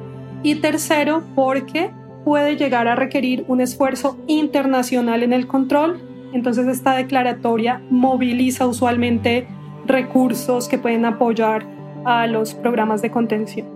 Y 0.43 0.57
tercero, 0.57 1.23
porque 1.35 1.91
puede 2.25 2.57
llegar 2.57 2.89
a 2.89 2.95
requerir 2.95 3.45
un 3.49 3.61
esfuerzo 3.61 4.19
internacional 4.27 5.23
en 5.23 5.33
el 5.33 5.47
control. 5.47 6.01
Entonces 6.33 6.67
esta 6.67 6.95
declaratoria 6.95 7.83
moviliza 7.91 8.67
usualmente 8.67 9.47
recursos 9.87 10.69
que 10.69 10.79
pueden 10.79 11.05
apoyar 11.05 11.67
a 12.05 12.27
los 12.27 12.55
programas 12.55 13.03
de 13.03 13.11
contención. 13.11 13.69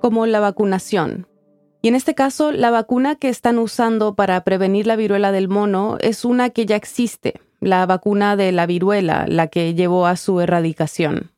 Como 0.00 0.26
la 0.26 0.40
vacunación. 0.40 1.26
Y 1.80 1.88
en 1.88 1.94
este 1.94 2.14
caso, 2.14 2.50
la 2.50 2.70
vacuna 2.70 3.14
que 3.14 3.28
están 3.28 3.58
usando 3.58 4.14
para 4.14 4.42
prevenir 4.42 4.86
la 4.86 4.96
viruela 4.96 5.30
del 5.30 5.48
mono 5.48 5.96
es 6.00 6.24
una 6.24 6.50
que 6.50 6.66
ya 6.66 6.76
existe, 6.76 7.40
la 7.60 7.86
vacuna 7.86 8.36
de 8.36 8.50
la 8.50 8.66
viruela, 8.66 9.26
la 9.28 9.46
que 9.46 9.74
llevó 9.74 10.06
a 10.06 10.16
su 10.16 10.40
erradicación. 10.40 11.30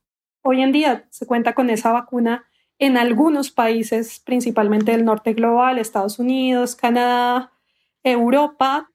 Hoy 0.43 0.63
en 0.63 0.73
día 0.73 1.05
se 1.11 1.27
cuenta 1.27 1.55
con 1.55 1.69
esa 1.69 1.93
vacuna 1.93 2.47
en 2.81 2.97
algunos 2.97 3.51
países, 3.51 4.21
principalmente 4.25 4.93
del 4.93 5.05
norte 5.05 5.35
global, 5.35 5.79
Estados 5.79 6.19
Unidos, 6.19 6.75
Canadá, 6.75 7.53
Europa 8.03 8.91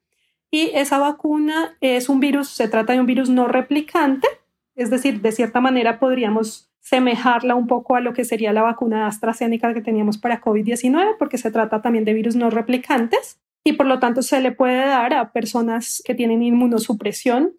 y 0.50 0.72
esa 0.74 0.98
vacuna 0.98 1.78
es 1.82 2.10
un 2.10 2.20
virus, 2.20 2.50
se 2.50 2.68
trata 2.68 2.94
de 2.94 3.00
un 3.00 3.06
virus 3.06 3.30
no 3.30 3.48
replicante, 3.48 4.28
es 4.74 4.90
decir, 4.90 5.22
de 5.22 5.32
cierta 5.32 5.62
manera 5.62 6.00
podríamos 6.00 6.72
semejarla 6.80 7.54
un 7.54 7.68
poco 7.68 7.96
a 7.96 8.02
lo 8.02 8.14
que 8.14 8.26
sería 8.26 8.54
la 8.54 8.64
vacuna 8.64 9.06
AstraZeneca 9.06 9.74
que 9.76 9.82
teníamos 9.82 10.18
para 10.18 10.42
COVID-19, 10.42 11.18
porque 11.20 11.38
se 11.38 11.52
trata 11.52 11.84
también 11.84 12.06
de 12.06 12.14
virus 12.14 12.36
no 12.36 12.50
replicantes 12.50 13.40
y 13.64 13.74
por 13.74 13.86
lo 13.86 14.00
tanto 14.00 14.24
se 14.24 14.42
le 14.42 14.52
puede 14.52 14.86
dar 14.86 15.14
a 15.14 15.32
personas 15.32 16.02
que 16.04 16.16
tienen 16.16 16.42
inmunosupresión. 16.42 17.54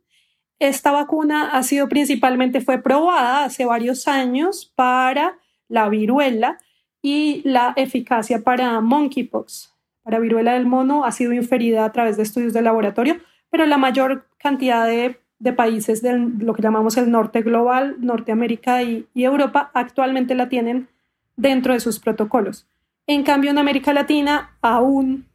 Esta 0.58 0.90
vacuna 0.90 1.50
ha 1.50 1.62
sido 1.62 1.88
principalmente, 1.88 2.60
fue 2.60 2.82
probada 2.82 3.44
hace 3.44 3.64
varios 3.64 4.08
años 4.08 4.72
para 4.74 5.38
la 5.68 5.88
viruela 5.88 6.58
y 7.02 7.42
la 7.44 7.72
eficacia 7.76 8.42
para 8.42 8.80
monkeypox, 8.80 9.74
para 10.02 10.18
viruela 10.18 10.54
del 10.54 10.66
mono, 10.66 11.04
ha 11.04 11.12
sido 11.12 11.32
inferida 11.32 11.84
a 11.84 11.92
través 11.92 12.16
de 12.16 12.22
estudios 12.22 12.52
de 12.52 12.62
laboratorio, 12.62 13.16
pero 13.50 13.66
la 13.66 13.78
mayor 13.78 14.26
cantidad 14.38 14.86
de, 14.86 15.18
países 15.52 16.02
de 16.02 16.18
lo 16.18 16.54
que 16.54 16.62
llamamos 16.62 16.96
el 16.96 17.10
norte 17.10 17.42
global, 17.42 17.96
Norteamérica 18.00 18.82
y, 18.82 19.06
y 19.14 19.24
Europa, 19.24 19.70
actualmente 19.74 20.34
la 20.34 20.48
tienen 20.48 20.88
dentro 21.36 21.72
de 21.72 21.80
sus 21.80 22.00
protocolos. 22.00 22.66
En 23.06 23.22
cambio, 23.22 23.50
en 23.50 23.58
América 23.58 23.92
Latina 23.92 24.56
aún 24.60 25.26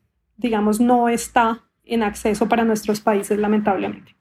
digamos, 0.42 0.80
no 0.80 1.08
está 1.08 1.64
en 1.86 2.04
acceso 2.04 2.50
para 2.50 2.66
nuestros 2.66 3.00
países, 3.00 3.38
lamentablemente. 3.38 4.16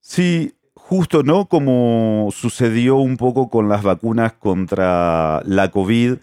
Sí, 0.00 0.52
justo, 0.74 1.22
¿no? 1.22 1.46
Como 1.46 2.28
sucedió 2.32 2.96
un 2.96 3.16
poco 3.16 3.48
con 3.50 3.68
las 3.68 3.82
vacunas 3.82 4.32
contra 4.32 5.42
la 5.44 5.70
COVID, 5.70 6.16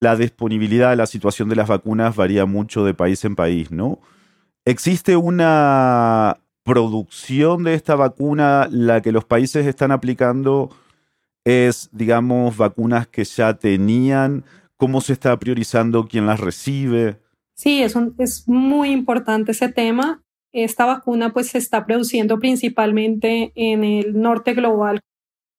la 0.00 0.16
disponibilidad, 0.16 0.96
la 0.96 1.06
situación 1.06 1.48
de 1.48 1.56
las 1.56 1.68
vacunas 1.68 2.16
varía 2.16 2.46
mucho 2.46 2.84
de 2.84 2.94
país 2.94 3.24
en 3.24 3.36
país, 3.36 3.70
¿no? 3.70 3.98
¿Existe 4.64 5.16
una 5.16 6.38
producción 6.64 7.62
de 7.62 7.74
esta 7.74 7.94
vacuna? 7.94 8.68
¿La 8.70 9.00
que 9.00 9.12
los 9.12 9.24
países 9.24 9.66
están 9.66 9.92
aplicando 9.92 10.70
es, 11.44 11.88
digamos, 11.92 12.56
vacunas 12.56 13.06
que 13.06 13.24
ya 13.24 13.54
tenían? 13.54 14.44
¿Cómo 14.76 15.00
se 15.00 15.12
está 15.12 15.38
priorizando 15.38 16.06
quién 16.06 16.26
las 16.26 16.40
recibe? 16.40 17.20
Sí, 17.54 17.82
es, 17.82 17.96
es 18.18 18.48
muy 18.48 18.90
importante 18.90 19.52
ese 19.52 19.68
tema. 19.70 20.22
Esta 20.56 20.86
vacuna 20.86 21.34
pues 21.34 21.48
se 21.48 21.58
está 21.58 21.84
produciendo 21.84 22.38
principalmente 22.38 23.52
en 23.54 23.84
el 23.84 24.18
norte 24.18 24.54
global. 24.54 25.00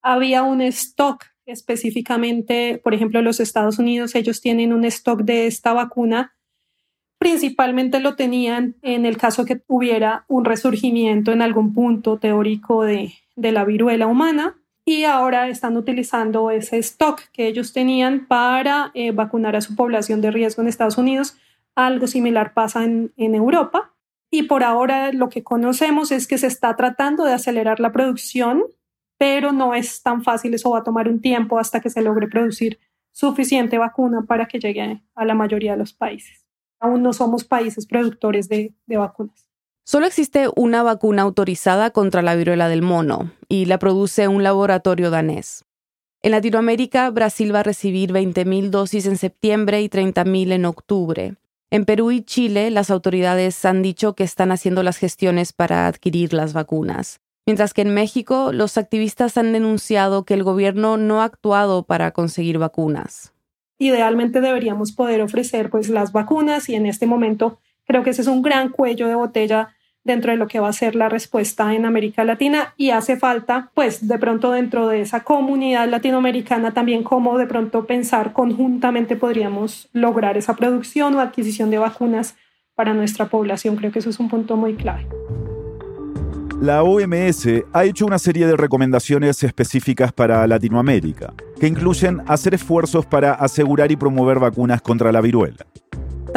Había 0.01 0.41
un 0.41 0.61
stock 0.61 1.23
específicamente, 1.45 2.81
por 2.83 2.95
ejemplo, 2.95 3.21
los 3.21 3.39
Estados 3.39 3.77
Unidos, 3.77 4.15
ellos 4.15 4.41
tienen 4.41 4.73
un 4.73 4.85
stock 4.85 5.21
de 5.21 5.45
esta 5.45 5.71
vacuna. 5.71 6.33
Principalmente 7.19 7.99
lo 7.99 8.15
tenían 8.15 8.75
en 8.81 9.05
el 9.05 9.17
caso 9.17 9.45
que 9.45 9.61
hubiera 9.67 10.25
un 10.27 10.45
resurgimiento 10.45 11.31
en 11.31 11.43
algún 11.43 11.75
punto 11.75 12.17
teórico 12.17 12.83
de, 12.83 13.13
la 13.35 13.65
viruela 13.65 14.07
humana 14.07 14.57
y 14.83 15.03
ahora 15.03 15.47
están 15.47 15.77
utilizando 15.77 16.49
ese 16.49 16.79
stock 16.79 17.21
que 17.31 17.45
ellos 17.45 17.71
tenían 17.71 18.25
para 18.25 18.89
eh, 18.95 19.11
vacunar 19.11 19.55
a 19.55 19.61
su 19.61 19.75
población 19.75 20.21
de 20.21 20.31
riesgo 20.31 20.63
en 20.63 20.69
Estados 20.69 20.97
Unidos 20.97 21.37
algo 21.77 22.07
similar 22.07 22.55
pasa 22.55 22.83
en, 22.83 23.11
Europa 23.15 23.93
y 24.29 24.43
por 24.43 24.63
ahora 24.63 25.11
lo 25.13 25.29
que 25.29 25.43
conocemos 25.43 26.11
es 26.11 26.27
que 26.27 26.37
se 26.37 26.47
está 26.47 26.75
tratando 26.75 27.23
de 27.23 27.33
acelerar 27.33 27.79
la 27.79 27.91
producción, 27.91 28.63
pero 29.17 29.51
no 29.51 29.73
es 29.73 30.03
tan 30.03 30.23
fácil, 30.23 30.53
eso 30.53 30.71
va 30.71 30.79
a 30.79 30.83
tomar 30.83 31.07
un 31.07 31.21
tiempo 31.21 31.59
hasta 31.59 31.79
que 31.79 31.89
se 31.89 32.01
logre 32.01 32.27
producir 32.27 32.79
suficiente 33.11 33.77
vacuna 33.77 34.25
para 34.27 34.47
que 34.47 34.59
llegue 34.59 35.01
a 35.15 35.25
la 35.25 35.33
mayoría 35.33 35.71
de 35.71 35.79
los 35.79 35.93
países. 35.93 36.45
Aún 36.79 37.01
no 37.01 37.13
somos 37.13 37.43
países 37.45 37.87
productores 37.87 38.47
de, 38.47 38.75
vacunas. 38.85 39.49
Solo 39.83 40.05
existe 40.05 40.49
una 40.55 40.83
vacuna 40.83 41.23
autorizada 41.23 41.89
contra 41.89 42.21
la 42.21 42.35
viruela 42.35 42.69
del 42.69 42.81
mono 42.83 43.31
y 43.47 43.65
la 43.65 43.79
produce 43.79 44.27
un 44.27 44.43
laboratorio 44.43 45.09
danés. 45.09 45.65
En 46.21 46.31
Latinoamérica, 46.31 47.09
Brasil 47.09 47.55
va 47.55 47.61
a 47.61 47.63
recibir 47.63 48.11
20.000 48.11 48.69
dosis 48.69 49.05
en 49.07 49.17
septiembre 49.17 49.81
y 49.81 49.89
30.000 49.89 50.51
en 50.51 50.65
octubre. 50.65 51.35
En 51.69 51.83
Perú 51.83 52.11
y 52.11 52.21
Chile, 52.21 52.71
las 52.71 52.89
autoridades 52.89 53.65
han 53.65 53.81
dicho 53.81 54.15
que 54.15 54.23
están 54.23 54.53
haciendo 54.53 54.83
las 54.83 54.97
gestiones 54.97 55.51
para 55.51 55.87
adquirir 55.87 56.31
las 56.31 56.53
vacunas, 56.53 57.19
mientras 57.45 57.73
que 57.73 57.81
en 57.81 57.93
México 57.93 58.53
los 58.53 58.77
activistas 58.77 59.37
han 59.37 59.51
denunciado 59.51 60.23
que 60.23 60.33
el 60.33 60.43
gobierno 60.43 60.95
no 60.95 61.21
ha 61.21 61.25
actuado 61.25 61.83
para 61.83 62.11
conseguir 62.11 62.57
vacunas. 62.57 63.33
Idealmente 63.79 64.39
deberíamos 64.39 64.93
poder 64.93 65.21
ofrecer 65.21 65.69
pues 65.69 65.89
las 65.89 66.13
vacunas 66.13 66.69
y 66.69 66.75
en 66.75 66.85
este 66.85 67.05
momento 67.05 67.59
creo 67.85 68.01
que 68.01 68.11
ese 68.11 68.21
es 68.21 68.27
un 68.29 68.41
gran 68.41 68.69
cuello 68.69 69.09
de 69.09 69.15
botella 69.15 69.75
dentro 70.07 70.31
de 70.31 70.37
lo 70.37 70.47
que 70.47 70.59
va 70.59 70.69
a 70.69 70.73
ser 70.73 70.95
la 70.95 71.09
respuesta 71.09 71.75
en 71.75 71.85
América 71.85 72.23
Latina 72.23 72.73
y 72.77 72.89
hace 72.89 73.17
falta, 73.17 73.69
pues 73.75 74.07
de 74.07 74.17
pronto 74.17 74.51
dentro 74.51 74.87
de 74.87 75.01
esa 75.01 75.23
comunidad 75.23 75.87
latinoamericana 75.87 76.73
también 76.73 77.03
cómo 77.03 77.37
de 77.37 77.45
pronto 77.45 77.85
pensar 77.85 78.33
conjuntamente 78.33 79.15
podríamos 79.15 79.89
lograr 79.93 80.37
esa 80.37 80.55
producción 80.55 81.13
o 81.15 81.19
adquisición 81.19 81.69
de 81.69 81.77
vacunas 81.77 82.35
para 82.73 82.93
nuestra 82.93 83.27
población. 83.27 83.75
Creo 83.75 83.91
que 83.91 83.99
eso 83.99 84.09
es 84.09 84.19
un 84.19 84.29
punto 84.29 84.55
muy 84.55 84.73
clave. 84.73 85.07
La 86.61 86.81
OMS 86.81 87.47
ha 87.71 87.85
hecho 87.85 88.07
una 88.07 88.17
serie 88.17 88.47
de 88.47 88.57
recomendaciones 88.57 89.43
específicas 89.43 90.11
para 90.11 90.47
Latinoamérica, 90.47 91.35
que 91.59 91.67
incluyen 91.67 92.23
hacer 92.25 92.55
esfuerzos 92.55 93.05
para 93.05 93.33
asegurar 93.33 93.91
y 93.91 93.95
promover 93.95 94.39
vacunas 94.39 94.81
contra 94.81 95.11
la 95.11 95.21
viruela. 95.21 95.67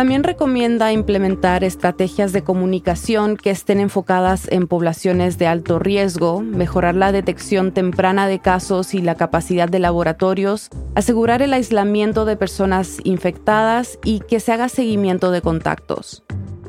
También 0.00 0.24
recomienda 0.24 0.94
implementar 0.94 1.62
estrategias 1.62 2.32
de 2.32 2.42
comunicación 2.42 3.36
que 3.36 3.50
estén 3.50 3.80
enfocadas 3.80 4.48
en 4.50 4.66
poblaciones 4.66 5.36
de 5.36 5.46
alto 5.46 5.78
riesgo, 5.78 6.40
mejorar 6.40 6.94
la 6.94 7.12
detección 7.12 7.70
temprana 7.72 8.26
de 8.26 8.38
casos 8.38 8.94
y 8.94 9.02
la 9.02 9.16
capacidad 9.16 9.68
de 9.68 9.78
laboratorios, 9.78 10.70
asegurar 10.94 11.42
el 11.42 11.52
aislamiento 11.52 12.24
de 12.24 12.38
personas 12.38 12.96
infectadas 13.04 13.98
y 14.02 14.20
que 14.20 14.40
se 14.40 14.52
haga 14.52 14.70
seguimiento 14.70 15.32
de 15.32 15.42
contactos. 15.42 16.24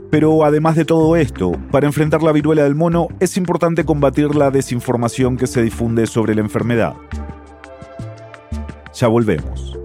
Pero 0.10 0.44
además 0.44 0.76
de 0.76 0.84
todo 0.84 1.16
esto, 1.16 1.54
para 1.72 1.88
enfrentar 1.88 2.24
la 2.24 2.34
viruela 2.34 2.66
del 2.66 2.76
mono 2.76 3.08
es 3.22 3.38
importante 3.38 3.86
combatir 3.86 4.36
la 4.36 4.52
desinformación 4.52 5.38
que 5.38 5.48
se 5.48 5.64
difunde 5.64 6.06
sobre 6.06 6.36
la 6.36 6.42
enfermedad. 6.42 6.96
Ya 8.94 9.08
volvemos. 9.08 9.81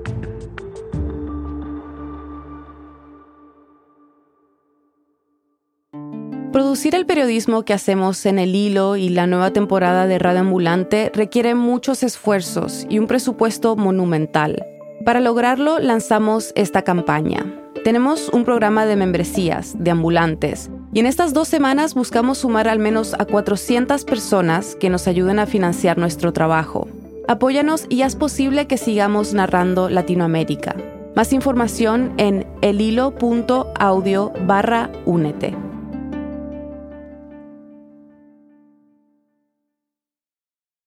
Producir 6.57 6.95
el 6.95 7.05
periodismo 7.05 7.67
que 7.67 7.75
hacemos 7.75 8.25
en 8.25 8.39
El 8.39 8.55
Hilo 8.55 8.97
y 8.97 9.11
la 9.11 9.27
nueva 9.27 9.51
temporada 9.51 10.07
de 10.07 10.19
Radio 10.19 10.41
Ambulante 10.41 11.13
requiere 11.15 11.55
muchos 11.55 12.03
esfuerzos 12.03 12.87
y 12.89 12.99
un 12.99 13.07
presupuesto 13.07 13.77
monumental. 13.77 14.65
Para 15.05 15.21
lograrlo 15.21 15.79
lanzamos 15.81 16.53
esta 16.55 16.81
campaña. 16.81 17.45
Tenemos 17.85 18.31
un 18.31 18.47
programa 18.47 18.87
de 18.87 18.97
membresías, 18.97 19.75
de 19.79 19.91
ambulantes, 19.91 20.71
y 20.95 21.01
en 21.01 21.05
estas 21.05 21.35
dos 21.35 21.47
semanas 21.47 21.93
buscamos 21.93 22.39
sumar 22.39 22.69
al 22.69 22.79
menos 22.79 23.13
a 23.13 23.27
400 23.27 24.07
personas 24.07 24.77
que 24.77 24.89
nos 24.89 25.07
ayuden 25.09 25.39
a 25.39 25.45
financiar 25.45 25.99
nuestro 25.99 26.33
trabajo. 26.33 26.89
Apóyanos 27.29 27.85
y 27.91 28.01
haz 28.01 28.17
posible 28.17 28.67
que 28.67 28.79
sigamos 28.79 29.35
narrando 29.35 29.91
Latinoamérica. 29.91 30.75
Más 31.15 31.35
información 31.35 32.15
en 32.17 32.47
elhilo.audio 32.63 34.33
barra 34.47 34.91
únete. 35.05 35.66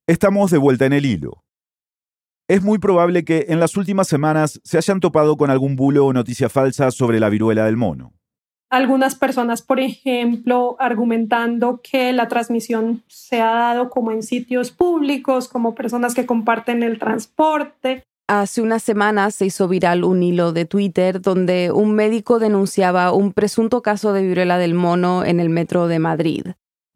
Estamos 0.10 0.50
de 0.50 0.58
vuelta 0.58 0.88
en 0.88 0.94
el 0.94 1.06
hilo. 1.06 1.44
Es 2.48 2.64
muy 2.64 2.80
probable 2.80 3.24
que 3.24 3.46
en 3.50 3.60
las 3.60 3.78
últimas 3.78 4.08
semanas 4.08 4.60
se 4.64 4.80
hayan 4.80 5.02
topado 5.02 5.38
con 5.38 5.52
algún 5.52 5.76
bulo 5.76 6.08
o 6.08 6.14
noticia 6.14 6.50
falsa 6.50 6.90
sobre 6.90 7.20
la 7.20 7.30
viruela 7.30 7.66
del 7.66 7.78
mono. 7.78 8.14
Algunas 8.72 9.14
personas, 9.14 9.62
por 9.62 9.80
ejemplo, 9.80 10.78
argumentando 10.80 11.80
que 11.84 12.12
la 12.12 12.28
transmisión 12.28 13.04
se 13.06 13.40
ha 13.42 13.52
dado 13.52 13.92
como 13.92 14.12
en 14.12 14.24
sitios 14.24 14.72
públicos, 14.72 15.48
como 15.48 15.76
personas 15.76 16.16
que 16.16 16.26
comparten 16.26 16.82
el 16.82 16.98
transporte. 16.98 18.02
Hace 18.28 18.64
unas 18.64 18.82
semanas 18.82 19.36
se 19.36 19.46
hizo 19.46 19.68
viral 19.68 20.04
un 20.04 20.24
hilo 20.24 20.54
de 20.54 20.66
Twitter 20.66 21.22
donde 21.22 21.72
un 21.72 21.94
médico 21.94 22.40
denunciaba 22.40 23.12
un 23.14 23.32
presunto 23.32 23.84
caso 23.84 24.12
de 24.12 24.24
viruela 24.24 24.58
del 24.58 24.74
mono 24.74 25.24
en 25.24 25.40
el 25.40 25.50
metro 25.50 25.88
de 25.88 26.00
Madrid. 26.00 26.48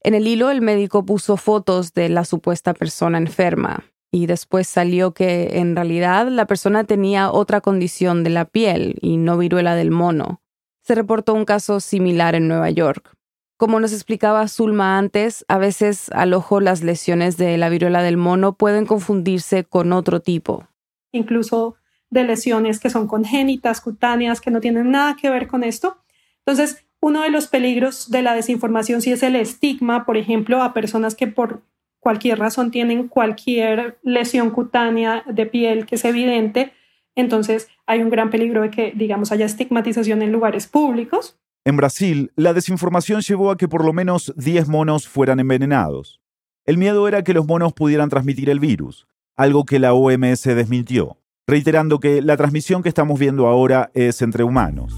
En 0.04 0.14
el 0.14 0.28
hilo 0.28 0.52
el 0.52 0.62
médico 0.62 1.06
puso 1.06 1.38
fotos 1.38 1.94
de 1.94 2.10
la 2.10 2.26
supuesta 2.26 2.74
persona 2.74 3.18
enferma 3.18 3.86
y 4.12 4.26
después 4.26 4.68
salió 4.68 5.14
que 5.14 5.60
en 5.60 5.76
realidad 5.76 6.28
la 6.28 6.46
persona 6.46 6.84
tenía 6.84 7.32
otra 7.32 7.62
condición 7.62 8.24
de 8.24 8.30
la 8.30 8.46
piel 8.46 8.98
y 9.02 9.16
no 9.16 9.38
viruela 9.38 9.76
del 9.76 9.92
mono. 9.92 10.42
Se 10.82 10.94
reportó 10.94 11.34
un 11.34 11.46
caso 11.46 11.80
similar 11.80 12.36
en 12.36 12.50
Nueva 12.50 12.70
York. 12.70 13.16
Como 13.56 13.80
nos 13.80 13.94
explicaba 13.94 14.48
Zulma 14.50 14.98
antes, 14.98 15.46
a 15.48 15.58
veces 15.58 16.10
al 16.12 16.34
ojo 16.34 16.60
las 16.60 16.84
lesiones 16.84 17.38
de 17.38 17.58
la 17.58 17.70
viruela 17.70 18.04
del 18.04 18.18
mono 18.18 18.58
pueden 18.58 18.86
confundirse 18.86 19.64
con 19.64 19.94
otro 19.94 20.20
tipo. 20.20 20.68
Incluso 21.14 21.78
de 22.10 22.26
lesiones 22.26 22.82
que 22.82 22.90
son 22.90 23.08
congénitas, 23.08 23.80
cutáneas, 23.80 24.42
que 24.42 24.52
no 24.52 24.60
tienen 24.60 24.92
nada 24.92 25.16
que 25.16 25.30
ver 25.30 25.48
con 25.48 25.64
esto. 25.64 25.98
Entonces, 26.46 26.86
Uno 27.04 27.24
de 27.24 27.32
los 27.32 27.48
peligros 27.48 28.12
de 28.12 28.22
la 28.22 28.34
desinformación 28.34 29.02
sí 29.02 29.12
es 29.12 29.24
el 29.24 29.36
estigma, 29.36 30.06
por 30.06 30.16
ejemplo, 30.16 30.64
a 30.64 30.74
personas 30.74 31.16
que 31.16 31.28
por 31.28 31.62
cualquier 32.00 32.40
razón 32.40 32.72
tienen 32.72 33.10
cualquier 33.10 34.00
lesión 34.04 34.52
cutánea 34.52 35.26
de 35.28 35.46
piel 35.46 35.86
que 35.86 35.96
es 35.96 36.06
evidente, 36.06 36.72
entonces 37.14 37.68
hay 37.88 38.02
un 38.02 38.10
gran 38.10 38.30
peligro 38.30 38.62
de 38.62 38.70
que, 38.70 38.94
digamos, 38.96 39.34
haya 39.34 39.46
estigmatización 39.46 40.22
en 40.22 40.32
lugares 40.32 40.66
públicos. 40.66 41.38
En 41.66 41.76
Brasil, 41.76 42.32
la 42.38 42.54
desinformación 42.54 43.20
llevó 43.20 43.52
a 43.52 43.58
que 43.58 43.68
por 43.68 43.84
lo 43.84 43.92
menos 43.92 44.34
10 44.38 44.70
monos 44.70 45.10
fueran 45.10 45.42
envenenados. 45.42 46.22
El 46.64 46.78
miedo 46.78 47.06
era 47.10 47.26
que 47.26 47.34
los 47.34 47.46
monos 47.46 47.74
pudieran 47.74 48.08
transmitir 48.08 48.50
el 48.50 48.62
virus, 48.62 49.08
algo 49.36 49.66
que 49.66 49.78
la 49.78 49.92
OMS 49.92 50.44
desmintió, 50.44 51.18
reiterando 51.48 52.00
que 52.00 52.22
la 52.22 52.38
transmisión 52.38 52.82
que 52.82 52.88
estamos 52.88 53.20
viendo 53.20 53.48
ahora 53.48 53.92
es 53.94 54.22
entre 54.22 54.46
humanos. 54.46 54.96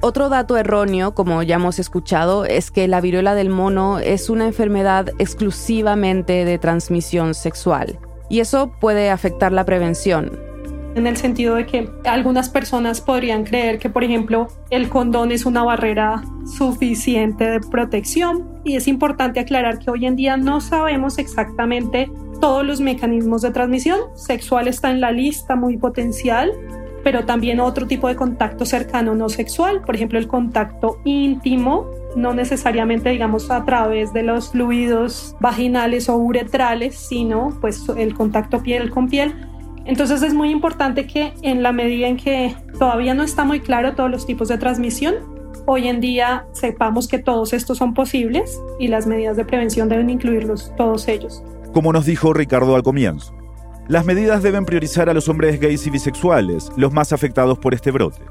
Otro 0.00 0.28
dato 0.28 0.56
erróneo, 0.56 1.14
como 1.14 1.42
ya 1.42 1.56
hemos 1.56 1.78
escuchado, 1.78 2.44
es 2.44 2.70
que 2.70 2.86
la 2.86 3.00
viruela 3.00 3.34
del 3.34 3.48
mono 3.48 3.98
es 3.98 4.30
una 4.30 4.46
enfermedad 4.46 5.08
exclusivamente 5.18 6.44
de 6.44 6.58
transmisión 6.58 7.34
sexual, 7.34 7.98
y 8.28 8.40
eso 8.40 8.72
puede 8.80 9.10
afectar 9.10 9.52
la 9.52 9.64
prevención 9.64 10.46
en 10.96 11.06
el 11.06 11.18
sentido 11.18 11.56
de 11.56 11.66
que 11.66 11.90
algunas 12.04 12.48
personas 12.48 13.02
podrían 13.02 13.44
creer 13.44 13.78
que, 13.78 13.90
por 13.90 14.02
ejemplo, 14.02 14.48
el 14.70 14.88
condón 14.88 15.30
es 15.30 15.44
una 15.44 15.62
barrera 15.62 16.24
suficiente 16.46 17.44
de 17.44 17.60
protección 17.60 18.48
y 18.64 18.76
es 18.76 18.88
importante 18.88 19.38
aclarar 19.38 19.78
que 19.78 19.90
hoy 19.90 20.06
en 20.06 20.16
día 20.16 20.38
no 20.38 20.62
sabemos 20.62 21.18
exactamente 21.18 22.10
todos 22.40 22.64
los 22.64 22.80
mecanismos 22.80 23.42
de 23.42 23.50
transmisión. 23.50 24.00
Sexual 24.14 24.68
está 24.68 24.90
en 24.90 25.02
la 25.02 25.12
lista 25.12 25.54
muy 25.54 25.76
potencial, 25.76 26.50
pero 27.06 27.24
también 27.24 27.60
otro 27.60 27.86
tipo 27.86 28.08
de 28.08 28.16
contacto 28.16 28.66
cercano 28.66 29.14
no 29.14 29.28
sexual, 29.28 29.82
por 29.82 29.94
ejemplo, 29.94 30.18
el 30.18 30.26
contacto 30.26 30.98
íntimo, 31.04 31.86
no 32.16 32.34
necesariamente 32.34 33.10
digamos 33.10 33.48
a 33.52 33.64
través 33.64 34.12
de 34.12 34.24
los 34.24 34.50
fluidos 34.50 35.36
vaginales 35.38 36.08
o 36.08 36.16
uretrales, 36.16 36.96
sino 36.96 37.56
pues 37.60 37.88
el 37.96 38.12
contacto 38.12 38.60
piel 38.60 38.90
con 38.90 39.08
piel 39.08 39.36
entonces 39.84 40.20
es 40.22 40.34
muy 40.34 40.50
importante 40.50 41.06
que 41.06 41.32
en 41.42 41.62
la 41.62 41.70
medida 41.70 42.08
en 42.08 42.16
que 42.16 42.56
todavía 42.76 43.14
no 43.14 43.22
está 43.22 43.44
muy 43.44 43.60
claro 43.60 43.94
todos 43.94 44.10
los 44.10 44.26
tipos 44.26 44.48
de 44.48 44.58
transmisión, 44.58 45.14
hoy 45.64 45.86
en 45.86 46.00
día 46.00 46.44
sepamos 46.50 47.06
que 47.06 47.20
todos 47.20 47.52
estos 47.52 47.78
son 47.78 47.94
posibles 47.94 48.60
y 48.80 48.88
las 48.88 49.06
medidas 49.06 49.36
de 49.36 49.44
prevención 49.44 49.88
deben 49.88 50.10
incluirlos 50.10 50.72
todos 50.76 51.06
ellos. 51.06 51.40
Como 51.72 51.92
nos 51.92 52.04
dijo 52.04 52.32
Ricardo 52.32 52.74
al 52.74 52.82
comienzo, 52.82 53.32
las 53.88 54.04
medidas 54.04 54.42
deben 54.42 54.64
priorizar 54.64 55.08
a 55.08 55.14
los 55.14 55.28
hombres 55.28 55.60
gays 55.60 55.86
y 55.86 55.90
bisexuales, 55.90 56.70
los 56.76 56.92
más 56.92 57.12
afectados 57.12 57.58
por 57.58 57.72
este 57.72 57.92
brote. 57.92 58.22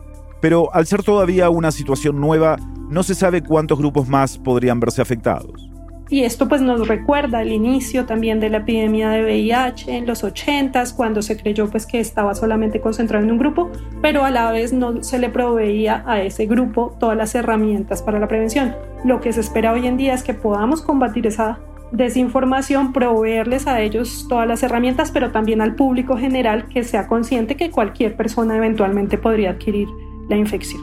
Pero 0.42 0.74
al 0.74 0.86
ser 0.86 1.02
todavía 1.02 1.50
una 1.50 1.72
situación 1.72 2.20
nueva, 2.20 2.58
no 2.90 3.04
se 3.04 3.16
sabe 3.16 3.42
cuántos 3.42 3.80
grupos 3.80 4.08
más 4.08 4.38
podrían 4.38 4.80
verse 4.80 5.02
afectados. 5.02 5.70
Y 6.10 6.24
esto 6.24 6.48
pues 6.48 6.62
nos 6.62 6.88
recuerda 6.88 7.42
el 7.42 7.52
inicio 7.52 8.06
también 8.06 8.40
de 8.40 8.50
la 8.50 8.58
epidemia 8.58 9.10
de 9.10 9.24
VIH 9.24 9.96
en 9.96 10.06
los 10.06 10.24
80s, 10.24 10.94
cuando 10.94 11.22
se 11.24 11.36
creyó 11.36 11.68
pues 11.70 11.88
que 11.88 12.00
estaba 12.00 12.36
solamente 12.36 12.80
concentrado 12.80 13.24
en 13.24 13.32
un 13.32 13.40
grupo, 13.40 13.72
pero 14.02 14.24
a 14.24 14.30
la 14.30 14.52
vez 14.52 14.72
no 14.72 15.02
se 15.04 15.18
le 15.18 15.30
proveía 15.30 16.04
a 16.06 16.22
ese 16.22 16.46
grupo 16.46 16.96
todas 17.00 17.18
las 17.18 17.34
herramientas 17.34 18.04
para 18.04 18.20
la 18.20 18.28
prevención. 18.28 18.76
Lo 19.04 19.20
que 19.20 19.34
se 19.34 19.40
espera 19.40 19.72
hoy 19.72 19.88
en 19.88 19.98
día 19.98 20.14
es 20.14 20.22
que 20.22 20.36
podamos 20.36 20.82
combatir 20.84 21.26
esa 21.26 21.60
desinformación, 21.96 22.94
proveerles 22.94 23.68
a 23.68 23.82
ellos 23.82 24.26
todas 24.28 24.48
las 24.48 24.64
herramientas, 24.64 25.12
pero 25.12 25.32
también 25.32 25.62
al 25.62 25.76
público 25.76 26.18
general 26.18 26.68
que 26.68 26.84
sea 26.84 27.08
consciente 27.08 27.56
que 27.56 27.72
cualquier 27.72 28.16
persona 28.16 28.58
eventualmente 28.58 29.18
podría 29.18 29.52
adquirir 29.52 29.88
la 30.30 30.36
infección. 30.36 30.82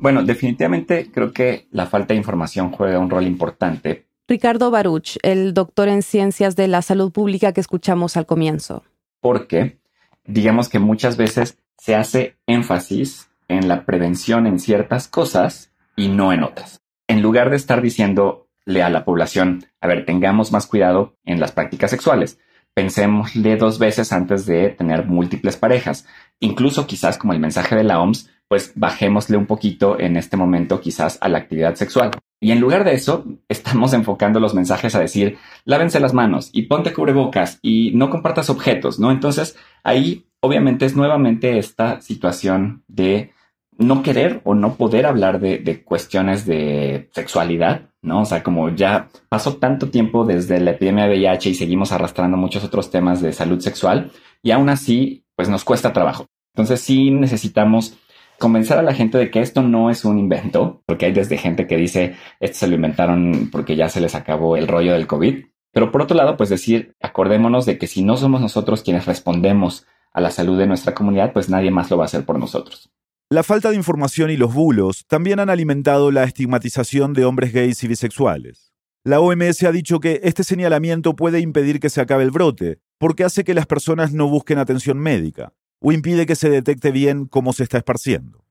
Bueno, 0.00 0.24
definitivamente 0.24 1.10
creo 1.12 1.32
que 1.32 1.68
la 1.70 1.86
falta 1.86 2.12
de 2.12 2.18
información 2.18 2.72
juega 2.72 2.98
un 2.98 3.08
rol 3.08 3.24
importante. 3.24 4.06
Ricardo 4.26 4.70
Baruch, 4.70 5.16
el 5.22 5.54
doctor 5.54 5.88
en 5.88 6.02
ciencias 6.02 6.56
de 6.56 6.66
la 6.66 6.82
salud 6.82 7.12
pública 7.12 7.52
que 7.52 7.60
escuchamos 7.60 8.16
al 8.16 8.26
comienzo. 8.26 8.82
Porque 9.20 9.78
digamos 10.24 10.68
que 10.68 10.78
muchas 10.78 11.16
veces 11.16 11.58
se 11.78 11.94
hace 11.94 12.36
énfasis 12.46 13.28
en 13.48 13.68
la 13.68 13.84
prevención 13.84 14.46
en 14.46 14.58
ciertas 14.58 15.06
cosas 15.06 15.72
y 15.96 16.08
no 16.08 16.32
en 16.32 16.42
otras. 16.42 16.80
En 17.06 17.22
lugar 17.22 17.50
de 17.50 17.56
estar 17.56 17.82
diciéndole 17.82 18.38
a 18.66 18.90
la 18.90 19.04
población, 19.04 19.64
a 19.80 19.86
ver, 19.86 20.04
tengamos 20.04 20.52
más 20.52 20.66
cuidado 20.66 21.16
en 21.24 21.40
las 21.40 21.52
prácticas 21.52 21.90
sexuales, 21.90 22.38
pensémosle 22.74 23.56
dos 23.56 23.78
veces 23.78 24.12
antes 24.12 24.46
de 24.46 24.70
tener 24.70 25.06
múltiples 25.06 25.56
parejas. 25.56 26.06
Incluso 26.40 26.86
quizás 26.86 27.18
como 27.18 27.32
el 27.32 27.40
mensaje 27.40 27.76
de 27.76 27.84
la 27.84 28.00
OMS, 28.00 28.30
pues 28.48 28.72
bajémosle 28.74 29.36
un 29.36 29.46
poquito 29.46 29.98
en 29.98 30.16
este 30.16 30.36
momento 30.36 30.80
quizás 30.80 31.18
a 31.20 31.28
la 31.28 31.38
actividad 31.38 31.74
sexual. 31.74 32.10
Y 32.40 32.50
en 32.50 32.60
lugar 32.60 32.84
de 32.84 32.94
eso, 32.94 33.24
estamos 33.48 33.92
enfocando 33.94 34.40
los 34.40 34.54
mensajes 34.54 34.94
a 34.94 35.00
decir, 35.00 35.38
lávense 35.64 36.00
las 36.00 36.12
manos 36.12 36.50
y 36.52 36.62
ponte 36.62 36.92
cubrebocas 36.92 37.58
y 37.62 37.92
no 37.94 38.10
compartas 38.10 38.50
objetos, 38.50 38.98
¿no? 38.98 39.10
Entonces, 39.10 39.56
ahí 39.84 40.26
obviamente 40.40 40.84
es 40.84 40.96
nuevamente 40.96 41.58
esta 41.58 42.00
situación 42.00 42.82
de 42.88 43.32
no 43.78 44.02
querer 44.02 44.40
o 44.44 44.54
no 44.54 44.74
poder 44.74 45.06
hablar 45.06 45.40
de, 45.40 45.82
cuestiones 45.84 46.46
de 46.46 47.08
sexualidad, 47.12 47.90
¿no? 48.02 48.22
O 48.22 48.24
sea, 48.24 48.42
como 48.42 48.68
ya 48.70 49.08
pasó 49.28 49.56
tanto 49.56 49.88
tiempo 49.88 50.24
desde 50.24 50.60
la 50.60 50.72
epidemia 50.72 51.04
de 51.04 51.16
VIH 51.16 51.50
y 51.50 51.54
seguimos 51.54 51.92
arrastrando 51.92 52.36
muchos 52.36 52.64
otros 52.64 52.90
temas 52.90 53.20
de 53.20 53.32
salud 53.32 53.60
sexual 53.60 54.12
y 54.42 54.50
aún 54.50 54.68
así, 54.68 55.24
pues 55.36 55.48
nos 55.48 55.64
cuesta 55.64 55.92
trabajo. 55.92 56.26
Entonces 56.54 56.80
sí 56.80 57.10
necesitamos 57.10 57.96
convencer 58.38 58.78
a 58.78 58.82
la 58.82 58.94
gente 58.94 59.18
de 59.18 59.30
que 59.30 59.40
esto 59.40 59.62
no 59.62 59.88
es 59.88 60.04
un 60.04 60.18
invento, 60.18 60.82
porque 60.86 61.06
hay 61.06 61.12
desde 61.12 61.38
gente 61.38 61.66
que 61.66 61.76
dice 61.76 62.16
esto 62.40 62.58
se 62.58 62.66
lo 62.66 62.74
inventaron 62.74 63.48
porque 63.52 63.76
ya 63.76 63.88
se 63.88 64.00
les 64.00 64.14
acabó 64.14 64.56
el 64.56 64.68
rollo 64.68 64.92
del 64.92 65.06
COVID. 65.06 65.44
Pero 65.72 65.90
por 65.90 66.02
otro 66.02 66.16
lado, 66.16 66.36
pues 66.36 66.50
decir, 66.50 66.94
acordémonos 67.00 67.64
de 67.64 67.78
que 67.78 67.86
si 67.86 68.02
no 68.02 68.16
somos 68.16 68.40
nosotros 68.40 68.82
quienes 68.82 69.06
respondemos 69.06 69.86
a 70.12 70.20
la 70.20 70.30
salud 70.30 70.58
de 70.58 70.66
nuestra 70.66 70.92
comunidad, 70.92 71.32
pues 71.32 71.48
nadie 71.48 71.70
más 71.70 71.90
lo 71.90 71.96
va 71.96 72.04
a 72.04 72.06
hacer 72.06 72.26
por 72.26 72.38
nosotros. 72.38 72.90
La 73.32 73.42
falta 73.42 73.70
de 73.70 73.76
información 73.76 74.30
y 74.30 74.36
los 74.36 74.52
bulos 74.52 75.06
también 75.06 75.40
han 75.40 75.48
alimentado 75.48 76.10
la 76.10 76.24
estigmatización 76.24 77.14
de 77.14 77.24
hombres 77.24 77.54
gays 77.54 77.82
y 77.82 77.88
bisexuales. 77.88 78.74
La 79.04 79.20
OMS 79.20 79.62
ha 79.62 79.72
dicho 79.72 80.00
que 80.00 80.20
este 80.22 80.44
señalamiento 80.44 81.16
puede 81.16 81.40
impedir 81.40 81.80
que 81.80 81.88
se 81.88 82.02
acabe 82.02 82.24
el 82.24 82.30
brote, 82.30 82.80
porque 82.98 83.24
hace 83.24 83.42
que 83.42 83.54
las 83.54 83.64
personas 83.64 84.12
no 84.12 84.28
busquen 84.28 84.58
atención 84.58 84.98
médica 84.98 85.54
o 85.80 85.92
impide 85.92 86.26
que 86.26 86.36
se 86.36 86.50
detecte 86.50 86.90
bien 86.90 87.24
cómo 87.24 87.54
se 87.54 87.62
está 87.62 87.78
esparciendo. 87.78 88.44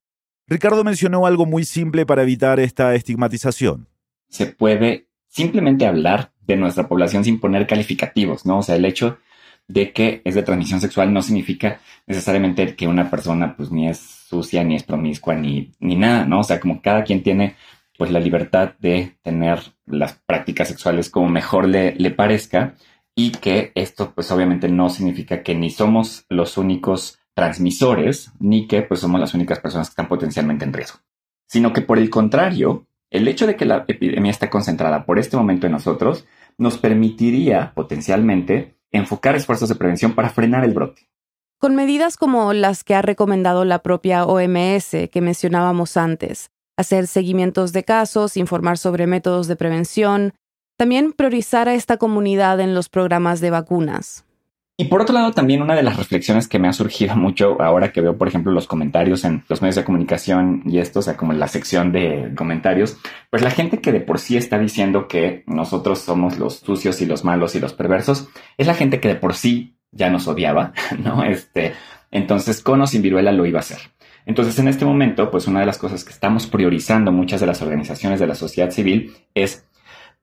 Ricardo 0.47 0.83
mencionó 0.83 1.27
algo 1.27 1.45
muy 1.45 1.63
simple 1.63 2.07
para 2.07 2.23
evitar 2.23 2.59
esta 2.59 2.95
estigmatización. 2.95 3.87
Se 4.29 4.47
puede 4.47 5.05
simplemente 5.27 5.85
hablar 5.85 6.31
de 6.47 6.57
nuestra 6.57 6.87
población 6.87 7.23
sin 7.23 7.39
poner 7.39 7.67
calificativos, 7.67 8.47
¿no? 8.47 8.57
O 8.57 8.63
sea, 8.63 8.77
el 8.77 8.85
hecho 8.85 9.19
de 9.67 9.93
que 9.93 10.23
es 10.25 10.33
de 10.33 10.41
transmisión 10.41 10.81
sexual 10.81 11.13
no 11.13 11.21
significa 11.21 11.79
necesariamente 12.07 12.75
que 12.75 12.87
una 12.87 13.11
persona 13.11 13.55
pues 13.55 13.71
ni 13.71 13.87
es 13.87 14.20
sucia, 14.31 14.63
ni 14.63 14.75
es 14.75 14.83
promiscua, 14.83 15.35
ni, 15.35 15.73
ni 15.79 15.95
nada, 15.95 16.25
¿no? 16.25 16.39
O 16.39 16.43
sea, 16.43 16.59
como 16.59 16.81
cada 16.81 17.03
quien 17.03 17.21
tiene 17.21 17.55
pues 17.97 18.11
la 18.11 18.19
libertad 18.19 18.73
de 18.79 19.17
tener 19.21 19.59
las 19.85 20.13
prácticas 20.25 20.69
sexuales 20.69 21.09
como 21.09 21.29
mejor 21.29 21.67
le, 21.67 21.93
le 21.95 22.11
parezca 22.11 22.75
y 23.13 23.31
que 23.31 23.71
esto 23.75 24.13
pues 24.15 24.31
obviamente 24.31 24.69
no 24.69 24.89
significa 24.89 25.43
que 25.43 25.53
ni 25.53 25.69
somos 25.69 26.25
los 26.29 26.57
únicos 26.57 27.19
transmisores, 27.33 28.31
ni 28.39 28.67
que 28.67 28.81
pues 28.81 29.01
somos 29.01 29.19
las 29.19 29.33
únicas 29.33 29.59
personas 29.59 29.87
que 29.87 29.91
están 29.91 30.07
potencialmente 30.07 30.65
en 30.65 30.73
riesgo, 30.73 30.99
sino 31.45 31.73
que 31.73 31.81
por 31.81 31.99
el 31.99 32.09
contrario, 32.09 32.87
el 33.09 33.27
hecho 33.27 33.45
de 33.45 33.55
que 33.55 33.65
la 33.65 33.85
epidemia 33.87 34.31
esté 34.31 34.49
concentrada 34.49 35.05
por 35.05 35.19
este 35.19 35.37
momento 35.37 35.67
en 35.67 35.73
nosotros 35.73 36.25
nos 36.57 36.77
permitiría 36.77 37.73
potencialmente 37.75 38.77
enfocar 38.91 39.35
esfuerzos 39.35 39.69
de 39.69 39.75
prevención 39.75 40.13
para 40.13 40.29
frenar 40.29 40.63
el 40.63 40.73
brote. 40.73 41.09
Con 41.61 41.75
medidas 41.75 42.17
como 42.17 42.53
las 42.53 42.83
que 42.83 42.95
ha 42.95 43.03
recomendado 43.03 43.65
la 43.65 43.83
propia 43.83 44.25
OMS 44.25 45.09
que 45.11 45.21
mencionábamos 45.21 45.95
antes, 45.95 46.49
hacer 46.75 47.05
seguimientos 47.05 47.71
de 47.71 47.83
casos, 47.83 48.35
informar 48.35 48.79
sobre 48.79 49.05
métodos 49.05 49.47
de 49.47 49.55
prevención, 49.55 50.33
también 50.75 51.13
priorizar 51.13 51.69
a 51.69 51.75
esta 51.75 51.97
comunidad 51.97 52.59
en 52.61 52.73
los 52.73 52.89
programas 52.89 53.41
de 53.41 53.51
vacunas. 53.51 54.25
Y 54.75 54.85
por 54.85 55.03
otro 55.03 55.13
lado, 55.13 55.33
también 55.33 55.61
una 55.61 55.75
de 55.75 55.83
las 55.83 55.97
reflexiones 55.97 56.47
que 56.47 56.57
me 56.57 56.67
ha 56.67 56.73
surgido 56.73 57.15
mucho 57.15 57.61
ahora 57.61 57.91
que 57.91 58.01
veo, 58.01 58.17
por 58.17 58.27
ejemplo, 58.27 58.51
los 58.51 58.65
comentarios 58.65 59.23
en 59.23 59.43
los 59.47 59.61
medios 59.61 59.75
de 59.75 59.83
comunicación 59.83 60.63
y 60.65 60.79
esto, 60.79 60.97
o 60.97 61.03
sea, 61.03 61.15
como 61.15 61.31
en 61.31 61.39
la 61.39 61.47
sección 61.47 61.91
de 61.91 62.33
comentarios, 62.35 62.97
pues 63.29 63.43
la 63.43 63.51
gente 63.51 63.81
que 63.81 63.91
de 63.91 64.01
por 64.01 64.17
sí 64.17 64.35
está 64.35 64.57
diciendo 64.57 65.07
que 65.07 65.43
nosotros 65.45 65.99
somos 65.99 66.39
los 66.39 66.55
sucios 66.55 67.01
y 67.01 67.05
los 67.05 67.23
malos 67.23 67.53
y 67.53 67.59
los 67.59 67.73
perversos, 67.73 68.29
es 68.57 68.65
la 68.65 68.73
gente 68.73 68.99
que 68.99 69.09
de 69.09 69.15
por 69.15 69.35
sí 69.35 69.75
ya 69.91 70.09
nos 70.09 70.27
odiaba, 70.27 70.73
¿no? 71.03 71.23
Este, 71.23 71.73
entonces, 72.11 72.61
con 72.61 72.81
o 72.81 72.87
sin 72.87 73.01
viruela 73.01 73.31
lo 73.31 73.45
iba 73.45 73.59
a 73.59 73.61
hacer. 73.61 73.79
Entonces, 74.25 74.57
en 74.59 74.67
este 74.67 74.85
momento, 74.85 75.31
pues 75.31 75.47
una 75.47 75.61
de 75.61 75.65
las 75.65 75.77
cosas 75.77 76.03
que 76.03 76.11
estamos 76.11 76.47
priorizando 76.47 77.11
muchas 77.11 77.39
de 77.39 77.47
las 77.47 77.61
organizaciones 77.61 78.19
de 78.19 78.27
la 78.27 78.35
sociedad 78.35 78.69
civil 78.69 79.13
es 79.33 79.67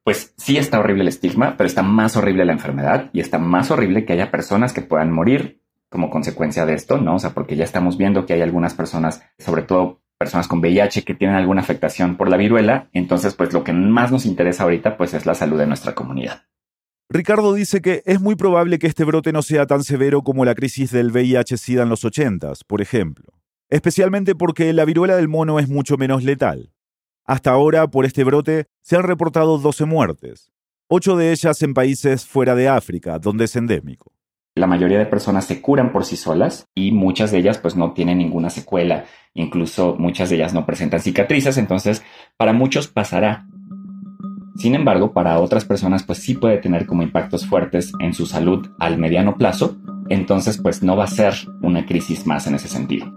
pues 0.09 0.33
sí 0.39 0.57
está 0.57 0.81
horrible 0.81 1.03
el 1.03 1.09
estigma, 1.09 1.57
pero 1.59 1.67
está 1.67 1.83
más 1.83 2.17
horrible 2.17 2.47
la 2.47 2.55
enfermedad 2.55 3.11
y 3.13 3.21
está 3.21 3.39
más 3.39 3.71
horrible 3.71 4.07
que 4.07 4.15
haya 4.15 4.31
personas 4.31 4.73
que 4.73 4.81
puedan 4.81 5.13
morir 5.13 5.61
como 5.91 6.09
consecuencia 6.09 6.65
de 6.65 6.73
esto, 6.73 6.97
¿no? 6.97 7.17
O 7.17 7.19
sea, 7.19 7.35
porque 7.35 7.57
ya 7.57 7.65
estamos 7.65 7.99
viendo 7.99 8.25
que 8.25 8.33
hay 8.33 8.41
algunas 8.41 8.73
personas, 8.73 9.23
sobre 9.39 9.65
todo 9.65 10.01
personas 10.19 10.49
con 10.49 10.61
VIH 10.61 11.05
que 11.05 11.15
tienen 11.15 11.37
alguna 11.37 11.61
afectación 11.61 12.17
por 12.17 12.31
la 12.31 12.39
viruela. 12.39 12.89
Entonces, 12.95 13.35
pues 13.35 13.53
lo 13.53 13.65
que 13.65 13.75
más 13.75 14.11
nos 14.11 14.25
interesa 14.25 14.65
ahorita, 14.65 14.97
pues 14.97 15.13
es 15.13 15.27
la 15.27 15.35
salud 15.35 15.59
de 15.59 15.67
nuestra 15.67 15.95
comunidad. 15.95 16.45
Ricardo 17.11 17.55
dice 17.55 17.81
que 17.81 18.03
es 18.05 18.21
muy 18.21 18.37
probable 18.37 18.79
que 18.79 18.87
este 18.87 19.05
brote 19.05 19.33
no 19.33 19.41
sea 19.41 19.67
tan 19.67 19.83
severo 19.83 20.23
como 20.23 20.45
la 20.45 20.55
crisis 20.55 20.91
del 20.91 21.11
VIH-Sida 21.11 21.83
en 21.83 21.89
los 21.89 22.05
80, 22.05 22.53
por 22.67 22.83
ejemplo, 22.83 23.33
especialmente 23.71 24.35
porque 24.35 24.71
la 24.75 24.85
viruela 24.85 25.17
del 25.17 25.27
mono 25.27 25.59
es 25.59 25.71
mucho 25.71 25.97
menos 25.97 26.23
letal. 26.23 26.71
Hasta 27.25 27.51
ahora, 27.51 27.87
por 27.89 28.05
este 28.05 28.25
brote, 28.25 28.67
se 28.83 28.97
han 28.97 29.05
reportado 29.05 29.57
12 29.57 29.87
muertes, 29.87 30.53
ocho 30.87 31.17
de 31.17 31.33
ellas 31.33 31.63
en 31.63 31.73
países 31.73 32.27
fuera 32.27 32.55
de 32.55 32.69
África, 32.69 33.19
donde 33.19 33.47
es 33.47 33.57
endémico. 33.57 34.13
La 34.55 34.67
mayoría 34.67 34.99
de 34.99 35.07
personas 35.07 35.47
se 35.47 35.63
curan 35.63 35.93
por 35.93 36.05
sí 36.05 36.17
solas 36.17 36.67
y 36.75 36.93
muchas 36.93 37.31
de 37.31 37.39
ellas 37.39 37.57
pues 37.57 37.75
no 37.75 37.95
tienen 37.95 38.19
ninguna 38.19 38.51
secuela, 38.51 39.07
incluso 39.33 39.97
muchas 39.99 40.29
de 40.29 40.37
ellas 40.37 40.53
no 40.53 40.67
presentan 40.67 41.01
cicatrices, 41.01 41.57
entonces 41.57 42.03
para 42.37 42.53
muchos 42.53 42.87
pasará, 42.87 43.47
sin 44.57 44.75
embargo, 44.75 45.13
para 45.13 45.39
otras 45.41 45.65
personas 45.65 46.03
pues 46.03 46.19
sí 46.19 46.35
puede 46.35 46.59
tener 46.59 46.87
como 46.87 47.03
impactos 47.03 47.47
fuertes 47.47 47.93
en 48.01 48.15
su 48.15 48.27
salud 48.27 48.69
al 48.79 48.99
mediano 48.99 49.37
plazo, 49.37 49.77
entonces 50.09 50.59
pues 50.59 50.83
no 50.83 50.97
va 50.97 51.05
a 51.05 51.09
ser 51.09 51.35
una 51.63 51.87
crisis 51.87 52.27
más 52.27 52.47
en 52.47 52.55
ese 52.55 52.69
sentido. 52.69 53.13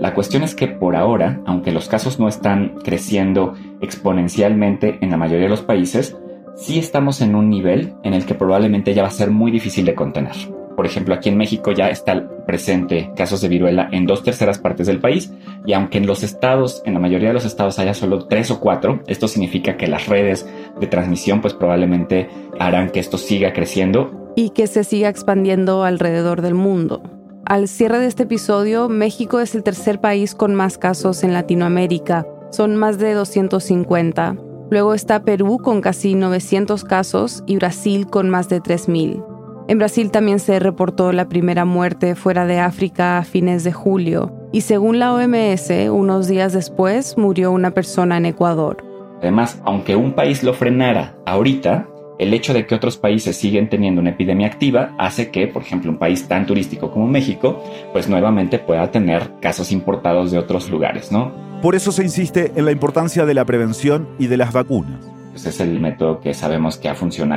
La 0.00 0.14
cuestión 0.14 0.44
es 0.44 0.54
que 0.54 0.68
por 0.68 0.94
ahora, 0.94 1.40
aunque 1.46 1.72
los 1.72 1.88
casos 1.88 2.20
no 2.20 2.28
están 2.28 2.76
creciendo 2.84 3.54
exponencialmente 3.80 4.98
en 5.00 5.10
la 5.10 5.16
mayoría 5.16 5.44
de 5.44 5.50
los 5.50 5.62
países, 5.62 6.16
sí 6.54 6.78
estamos 6.78 7.20
en 7.20 7.34
un 7.34 7.50
nivel 7.50 7.94
en 8.04 8.14
el 8.14 8.24
que 8.24 8.34
probablemente 8.34 8.94
ya 8.94 9.02
va 9.02 9.08
a 9.08 9.12
ser 9.12 9.30
muy 9.30 9.50
difícil 9.50 9.84
de 9.84 9.94
contener. 9.94 10.57
Por 10.78 10.86
ejemplo, 10.86 11.12
aquí 11.12 11.28
en 11.28 11.36
México 11.36 11.72
ya 11.72 11.90
está 11.90 12.28
presente 12.46 13.10
casos 13.16 13.40
de 13.40 13.48
viruela 13.48 13.88
en 13.90 14.06
dos 14.06 14.22
terceras 14.22 14.60
partes 14.60 14.86
del 14.86 15.00
país 15.00 15.32
y 15.66 15.72
aunque 15.72 15.98
en 15.98 16.06
los 16.06 16.22
estados, 16.22 16.82
en 16.84 16.94
la 16.94 17.00
mayoría 17.00 17.26
de 17.26 17.34
los 17.34 17.44
estados 17.44 17.80
haya 17.80 17.94
solo 17.94 18.28
tres 18.28 18.52
o 18.52 18.60
cuatro, 18.60 19.02
esto 19.08 19.26
significa 19.26 19.76
que 19.76 19.88
las 19.88 20.06
redes 20.06 20.46
de 20.78 20.86
transmisión 20.86 21.40
pues 21.40 21.52
probablemente 21.52 22.28
harán 22.60 22.90
que 22.90 23.00
esto 23.00 23.18
siga 23.18 23.52
creciendo. 23.52 24.32
Y 24.36 24.50
que 24.50 24.68
se 24.68 24.84
siga 24.84 25.08
expandiendo 25.08 25.82
alrededor 25.82 26.42
del 26.42 26.54
mundo. 26.54 27.02
Al 27.44 27.66
cierre 27.66 27.98
de 27.98 28.06
este 28.06 28.22
episodio, 28.22 28.88
México 28.88 29.40
es 29.40 29.56
el 29.56 29.64
tercer 29.64 30.00
país 30.00 30.36
con 30.36 30.54
más 30.54 30.78
casos 30.78 31.24
en 31.24 31.32
Latinoamérica. 31.32 32.24
Son 32.52 32.76
más 32.76 32.98
de 33.00 33.14
250. 33.14 34.36
Luego 34.70 34.94
está 34.94 35.24
Perú 35.24 35.58
con 35.58 35.80
casi 35.80 36.14
900 36.14 36.84
casos 36.84 37.42
y 37.48 37.56
Brasil 37.56 38.06
con 38.06 38.30
más 38.30 38.48
de 38.48 38.60
3.000. 38.60 39.27
En 39.68 39.76
Brasil 39.76 40.10
también 40.10 40.38
se 40.38 40.58
reportó 40.58 41.12
la 41.12 41.28
primera 41.28 41.66
muerte 41.66 42.14
fuera 42.14 42.46
de 42.46 42.58
África 42.58 43.18
a 43.18 43.22
fines 43.22 43.64
de 43.64 43.72
julio 43.74 44.32
y 44.50 44.62
según 44.62 44.98
la 44.98 45.12
OMS, 45.12 45.70
unos 45.90 46.26
días 46.26 46.54
después 46.54 47.18
murió 47.18 47.52
una 47.52 47.72
persona 47.72 48.16
en 48.16 48.24
Ecuador. 48.24 48.82
Además, 49.18 49.60
aunque 49.66 49.94
un 49.94 50.14
país 50.14 50.42
lo 50.42 50.54
frenara 50.54 51.18
ahorita, 51.26 51.86
el 52.18 52.32
hecho 52.32 52.54
de 52.54 52.66
que 52.66 52.74
otros 52.74 52.96
países 52.96 53.36
siguen 53.36 53.68
teniendo 53.68 54.00
una 54.00 54.10
epidemia 54.10 54.46
activa 54.46 54.94
hace 54.96 55.30
que, 55.30 55.46
por 55.48 55.60
ejemplo, 55.60 55.90
un 55.90 55.98
país 55.98 56.26
tan 56.26 56.46
turístico 56.46 56.90
como 56.90 57.06
México, 57.06 57.62
pues 57.92 58.08
nuevamente 58.08 58.58
pueda 58.58 58.90
tener 58.90 59.32
casos 59.42 59.70
importados 59.70 60.30
de 60.30 60.38
otros 60.38 60.70
lugares, 60.70 61.12
¿no? 61.12 61.30
Por 61.60 61.74
eso 61.74 61.92
se 61.92 62.04
insiste 62.04 62.52
en 62.56 62.64
la 62.64 62.72
importancia 62.72 63.26
de 63.26 63.34
la 63.34 63.44
prevención 63.44 64.08
y 64.18 64.28
de 64.28 64.38
las 64.38 64.50
vacunas. 64.50 65.06
Ese 65.34 65.50
es 65.50 65.60
el 65.60 65.78
método 65.78 66.20
que 66.20 66.32
sabemos 66.32 66.78
que, 66.78 66.88
ha 66.88 66.94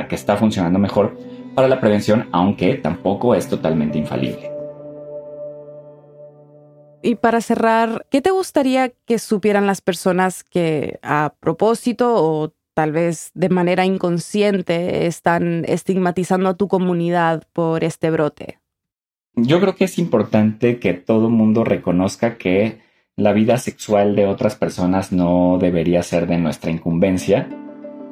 que 0.08 0.14
está 0.14 0.36
funcionando 0.36 0.78
mejor 0.78 1.14
para 1.54 1.68
la 1.68 1.80
prevención, 1.80 2.28
aunque 2.32 2.74
tampoco 2.74 3.34
es 3.34 3.48
totalmente 3.48 3.98
infalible. 3.98 4.50
Y 7.02 7.16
para 7.16 7.40
cerrar, 7.40 8.06
¿qué 8.10 8.20
te 8.20 8.30
gustaría 8.30 8.92
que 9.06 9.18
supieran 9.18 9.66
las 9.66 9.80
personas 9.80 10.44
que 10.44 11.00
a 11.02 11.34
propósito 11.40 12.14
o 12.14 12.52
tal 12.74 12.92
vez 12.92 13.32
de 13.34 13.48
manera 13.48 13.84
inconsciente 13.84 15.06
están 15.06 15.64
estigmatizando 15.66 16.48
a 16.48 16.54
tu 16.54 16.68
comunidad 16.68 17.42
por 17.52 17.82
este 17.82 18.10
brote? 18.10 18.60
Yo 19.34 19.60
creo 19.60 19.74
que 19.74 19.84
es 19.84 19.98
importante 19.98 20.78
que 20.78 20.94
todo 20.94 21.26
el 21.26 21.32
mundo 21.32 21.64
reconozca 21.64 22.36
que 22.36 22.80
la 23.16 23.32
vida 23.32 23.58
sexual 23.58 24.14
de 24.14 24.26
otras 24.26 24.56
personas 24.56 25.10
no 25.12 25.58
debería 25.60 26.02
ser 26.02 26.26
de 26.26 26.38
nuestra 26.38 26.70
incumbencia. 26.70 27.48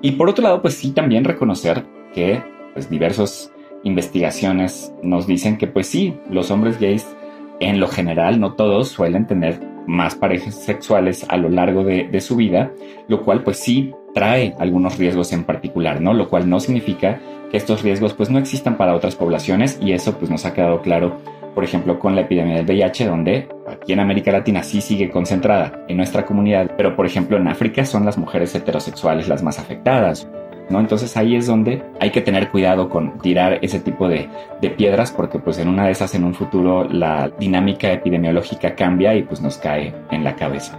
Y 0.03 0.12
por 0.12 0.29
otro 0.29 0.42
lado, 0.42 0.62
pues 0.62 0.74
sí 0.74 0.92
también 0.92 1.24
reconocer 1.24 1.85
que 2.12 2.42
pues 2.72 2.90
diversas 2.90 3.52
investigaciones 3.83 4.92
nos 5.02 5.26
dicen 5.26 5.56
que 5.56 5.66
pues 5.66 5.87
sí, 5.87 6.16
los 6.28 6.50
hombres 6.50 6.78
gays 6.78 7.06
en 7.61 7.80
lo 7.80 7.88
general, 7.88 8.40
no 8.40 8.54
todos, 8.54 8.88
suelen 8.88 9.26
tener 9.26 9.61
más 9.87 10.14
parejas 10.14 10.54
sexuales 10.54 11.26
a 11.28 11.37
lo 11.37 11.48
largo 11.48 11.85
de, 11.85 12.04
de, 12.04 12.20
su 12.20 12.37
vida, 12.37 12.72
lo 13.09 13.22
cual 13.22 13.42
pues 13.42 13.59
sí 13.59 13.92
trae 14.14 14.54
algunos 14.59 14.98
riesgos 14.98 15.33
en 15.33 15.44
particular, 15.44 16.00
¿no? 16.00 16.14
Lo 16.14 16.28
cual 16.28 16.48
no 16.48 16.61
significa 16.61 17.20
que 17.50 17.56
estos 17.56 17.83
riesgos 17.83 18.14
pues 18.14 18.30
no 18.30 18.38
existan 18.38 18.76
para 18.76 18.94
otras 18.94 19.16
poblaciones 19.16 19.78
y 19.80 19.92
eso 19.92 20.16
pues 20.18 20.30
nos 20.30 20.46
ha 20.46 20.54
quedado 20.54 20.80
claro, 20.80 21.18
por 21.54 21.64
ejemplo, 21.64 21.98
con 21.98 22.14
la 22.14 22.22
epidemia 22.22 22.56
del 22.56 22.66
VIH, 22.66 23.06
donde 23.06 23.48
aquí 23.68 23.92
en 23.92 24.00
América 24.00 24.33
Latina 24.33 24.62
sí 24.62 24.80
sigue 24.80 25.11
concentrada 25.11 25.85
en 25.88 25.96
nuestra 25.96 26.24
comunidad, 26.24 26.72
pero 26.76 26.96
por 26.96 27.06
ejemplo 27.06 27.37
en 27.37 27.48
África 27.48 27.85
son 27.85 28.04
las 28.04 28.18
mujeres 28.18 28.54
heterosexuales 28.54 29.28
las 29.28 29.42
más 29.42 29.59
afectadas. 29.59 30.28
Entonces 30.78 31.16
ahí 31.16 31.35
es 31.35 31.46
donde 31.46 31.83
hay 31.98 32.11
que 32.11 32.20
tener 32.20 32.50
cuidado 32.50 32.88
con 32.88 33.18
tirar 33.18 33.59
ese 33.62 33.80
tipo 33.80 34.09
de, 34.09 34.28
piedras 34.76 35.11
porque 35.11 35.38
pues 35.38 35.59
en 35.59 35.68
una 35.68 35.87
de 35.87 35.92
esas 35.92 36.14
en 36.14 36.22
un 36.22 36.35
futuro 36.35 36.85
la 36.85 37.28
dinámica 37.28 37.92
epidemiológica 37.92 38.76
cambia 38.76 39.14
y 39.16 39.22
pues 39.22 39.40
nos 39.40 39.56
cae 39.56 39.92
en 40.11 40.22
la 40.22 40.37
cabeza. 40.37 40.78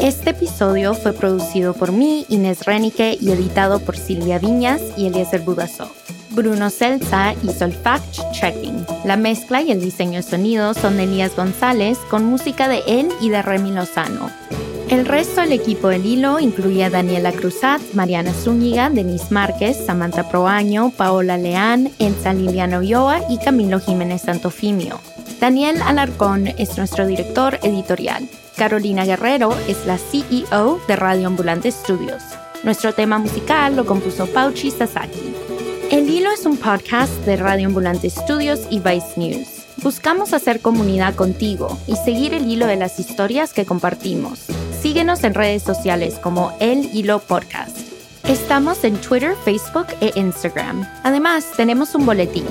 Este 0.00 0.30
episodio 0.30 0.94
fue 0.94 1.12
producido 1.12 1.74
por 1.74 1.92
mí, 1.92 2.24
Inés 2.28 2.64
Renique, 2.64 3.18
y 3.20 3.30
editado 3.30 3.80
por 3.80 3.96
Silvia 3.96 4.38
Viñas 4.38 4.80
y 4.96 5.06
Eliezer 5.06 5.40
Budasov. 5.40 6.07
Bruno 6.38 6.70
Celsa 6.70 7.34
hizo 7.42 7.64
el 7.64 7.72
fact-checking. 7.72 8.86
La 9.04 9.16
mezcla 9.16 9.60
y 9.60 9.72
el 9.72 9.80
diseño 9.80 10.18
de 10.18 10.22
sonido 10.22 10.72
son 10.72 10.96
de 10.96 11.02
Elías 11.02 11.34
González, 11.34 11.98
con 12.08 12.24
música 12.24 12.68
de 12.68 12.84
él 12.86 13.08
y 13.20 13.28
de 13.28 13.42
Remy 13.42 13.72
Lozano. 13.72 14.30
El 14.88 15.04
resto 15.04 15.40
del 15.40 15.50
equipo 15.50 15.88
del 15.88 16.06
hilo 16.06 16.38
incluía 16.38 16.90
Daniela 16.90 17.32
Cruzat, 17.32 17.80
Mariana 17.92 18.32
Zúñiga, 18.32 18.88
Denise 18.88 19.34
Márquez, 19.34 19.84
Samantha 19.84 20.28
Proaño, 20.28 20.90
Paola 20.90 21.36
Leán, 21.36 21.90
Elsa 21.98 22.32
Liliana 22.32 22.78
Ulloa 22.78 23.20
y 23.28 23.38
Camilo 23.38 23.80
Jiménez 23.80 24.22
Santofimio. 24.22 25.00
Daniel 25.40 25.82
Alarcón 25.84 26.46
es 26.46 26.78
nuestro 26.78 27.04
director 27.04 27.58
editorial. 27.64 28.28
Carolina 28.56 29.04
Guerrero 29.04 29.52
es 29.66 29.84
la 29.86 29.98
CEO 29.98 30.80
de 30.86 30.94
Radio 30.94 31.26
Ambulante 31.26 31.72
Studios. 31.72 32.22
Nuestro 32.62 32.94
tema 32.94 33.18
musical 33.18 33.74
lo 33.74 33.84
compuso 33.84 34.26
Pauchi 34.28 34.70
Sasaki. 34.70 35.27
El 35.90 36.10
Hilo 36.10 36.30
es 36.30 36.44
un 36.44 36.58
podcast 36.58 37.10
de 37.24 37.38
Radio 37.38 37.66
Ambulante 37.66 38.10
Studios 38.10 38.60
y 38.68 38.78
Vice 38.78 39.14
News. 39.16 39.48
Buscamos 39.82 40.34
hacer 40.34 40.60
comunidad 40.60 41.14
contigo 41.14 41.78
y 41.86 41.96
seguir 41.96 42.34
el 42.34 42.46
hilo 42.46 42.66
de 42.66 42.76
las 42.76 43.00
historias 43.00 43.54
que 43.54 43.64
compartimos. 43.64 44.48
Síguenos 44.82 45.24
en 45.24 45.32
redes 45.32 45.62
sociales 45.62 46.16
como 46.22 46.52
El 46.60 46.94
Hilo 46.94 47.20
Podcast. 47.20 47.74
Estamos 48.24 48.84
en 48.84 49.00
Twitter, 49.00 49.34
Facebook 49.46 49.86
e 50.02 50.12
Instagram. 50.14 50.86
Además, 51.04 51.46
tenemos 51.56 51.94
un 51.94 52.04
boletín. 52.04 52.44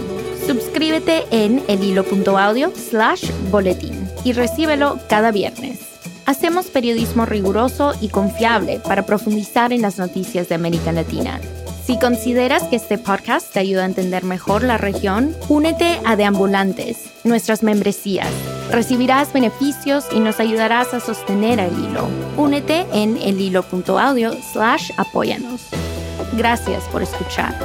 Suscríbete 0.47 1.25
en 1.29 1.63
elhilo.audio 1.67 2.73
slash 2.75 3.29
boletín 3.51 4.09
y 4.23 4.33
recíbelo 4.33 4.97
cada 5.07 5.31
viernes. 5.31 5.79
Hacemos 6.25 6.67
periodismo 6.67 7.27
riguroso 7.27 7.93
y 8.01 8.09
confiable 8.09 8.79
para 8.79 9.05
profundizar 9.05 9.71
en 9.73 9.83
las 9.83 9.99
noticias 9.99 10.49
de 10.49 10.55
América 10.55 10.91
Latina. 10.91 11.39
Si 11.87 11.97
consideras 11.97 12.63
que 12.63 12.75
este 12.75 12.97
podcast 12.97 13.53
te 13.53 13.61
ayuda 13.61 13.83
a 13.83 13.85
entender 13.85 14.25
mejor 14.25 14.61
la 14.61 14.77
región, 14.77 15.33
únete 15.47 16.01
a 16.03 16.17
Deambulantes, 16.17 17.13
nuestras 17.23 17.63
membresías. 17.63 18.27
Recibirás 18.69 19.31
beneficios 19.31 20.03
y 20.11 20.19
nos 20.19 20.41
ayudarás 20.41 20.93
a 20.93 20.99
sostener 20.99 21.61
el 21.61 21.71
hilo. 21.71 22.09
Únete 22.35 22.85
en 22.91 23.15
elhilo.audio 23.15 24.33
slash 24.51 24.91
apóyanos. 24.97 25.69
Gracias 26.33 26.83
por 26.91 27.03
escuchar. 27.03 27.55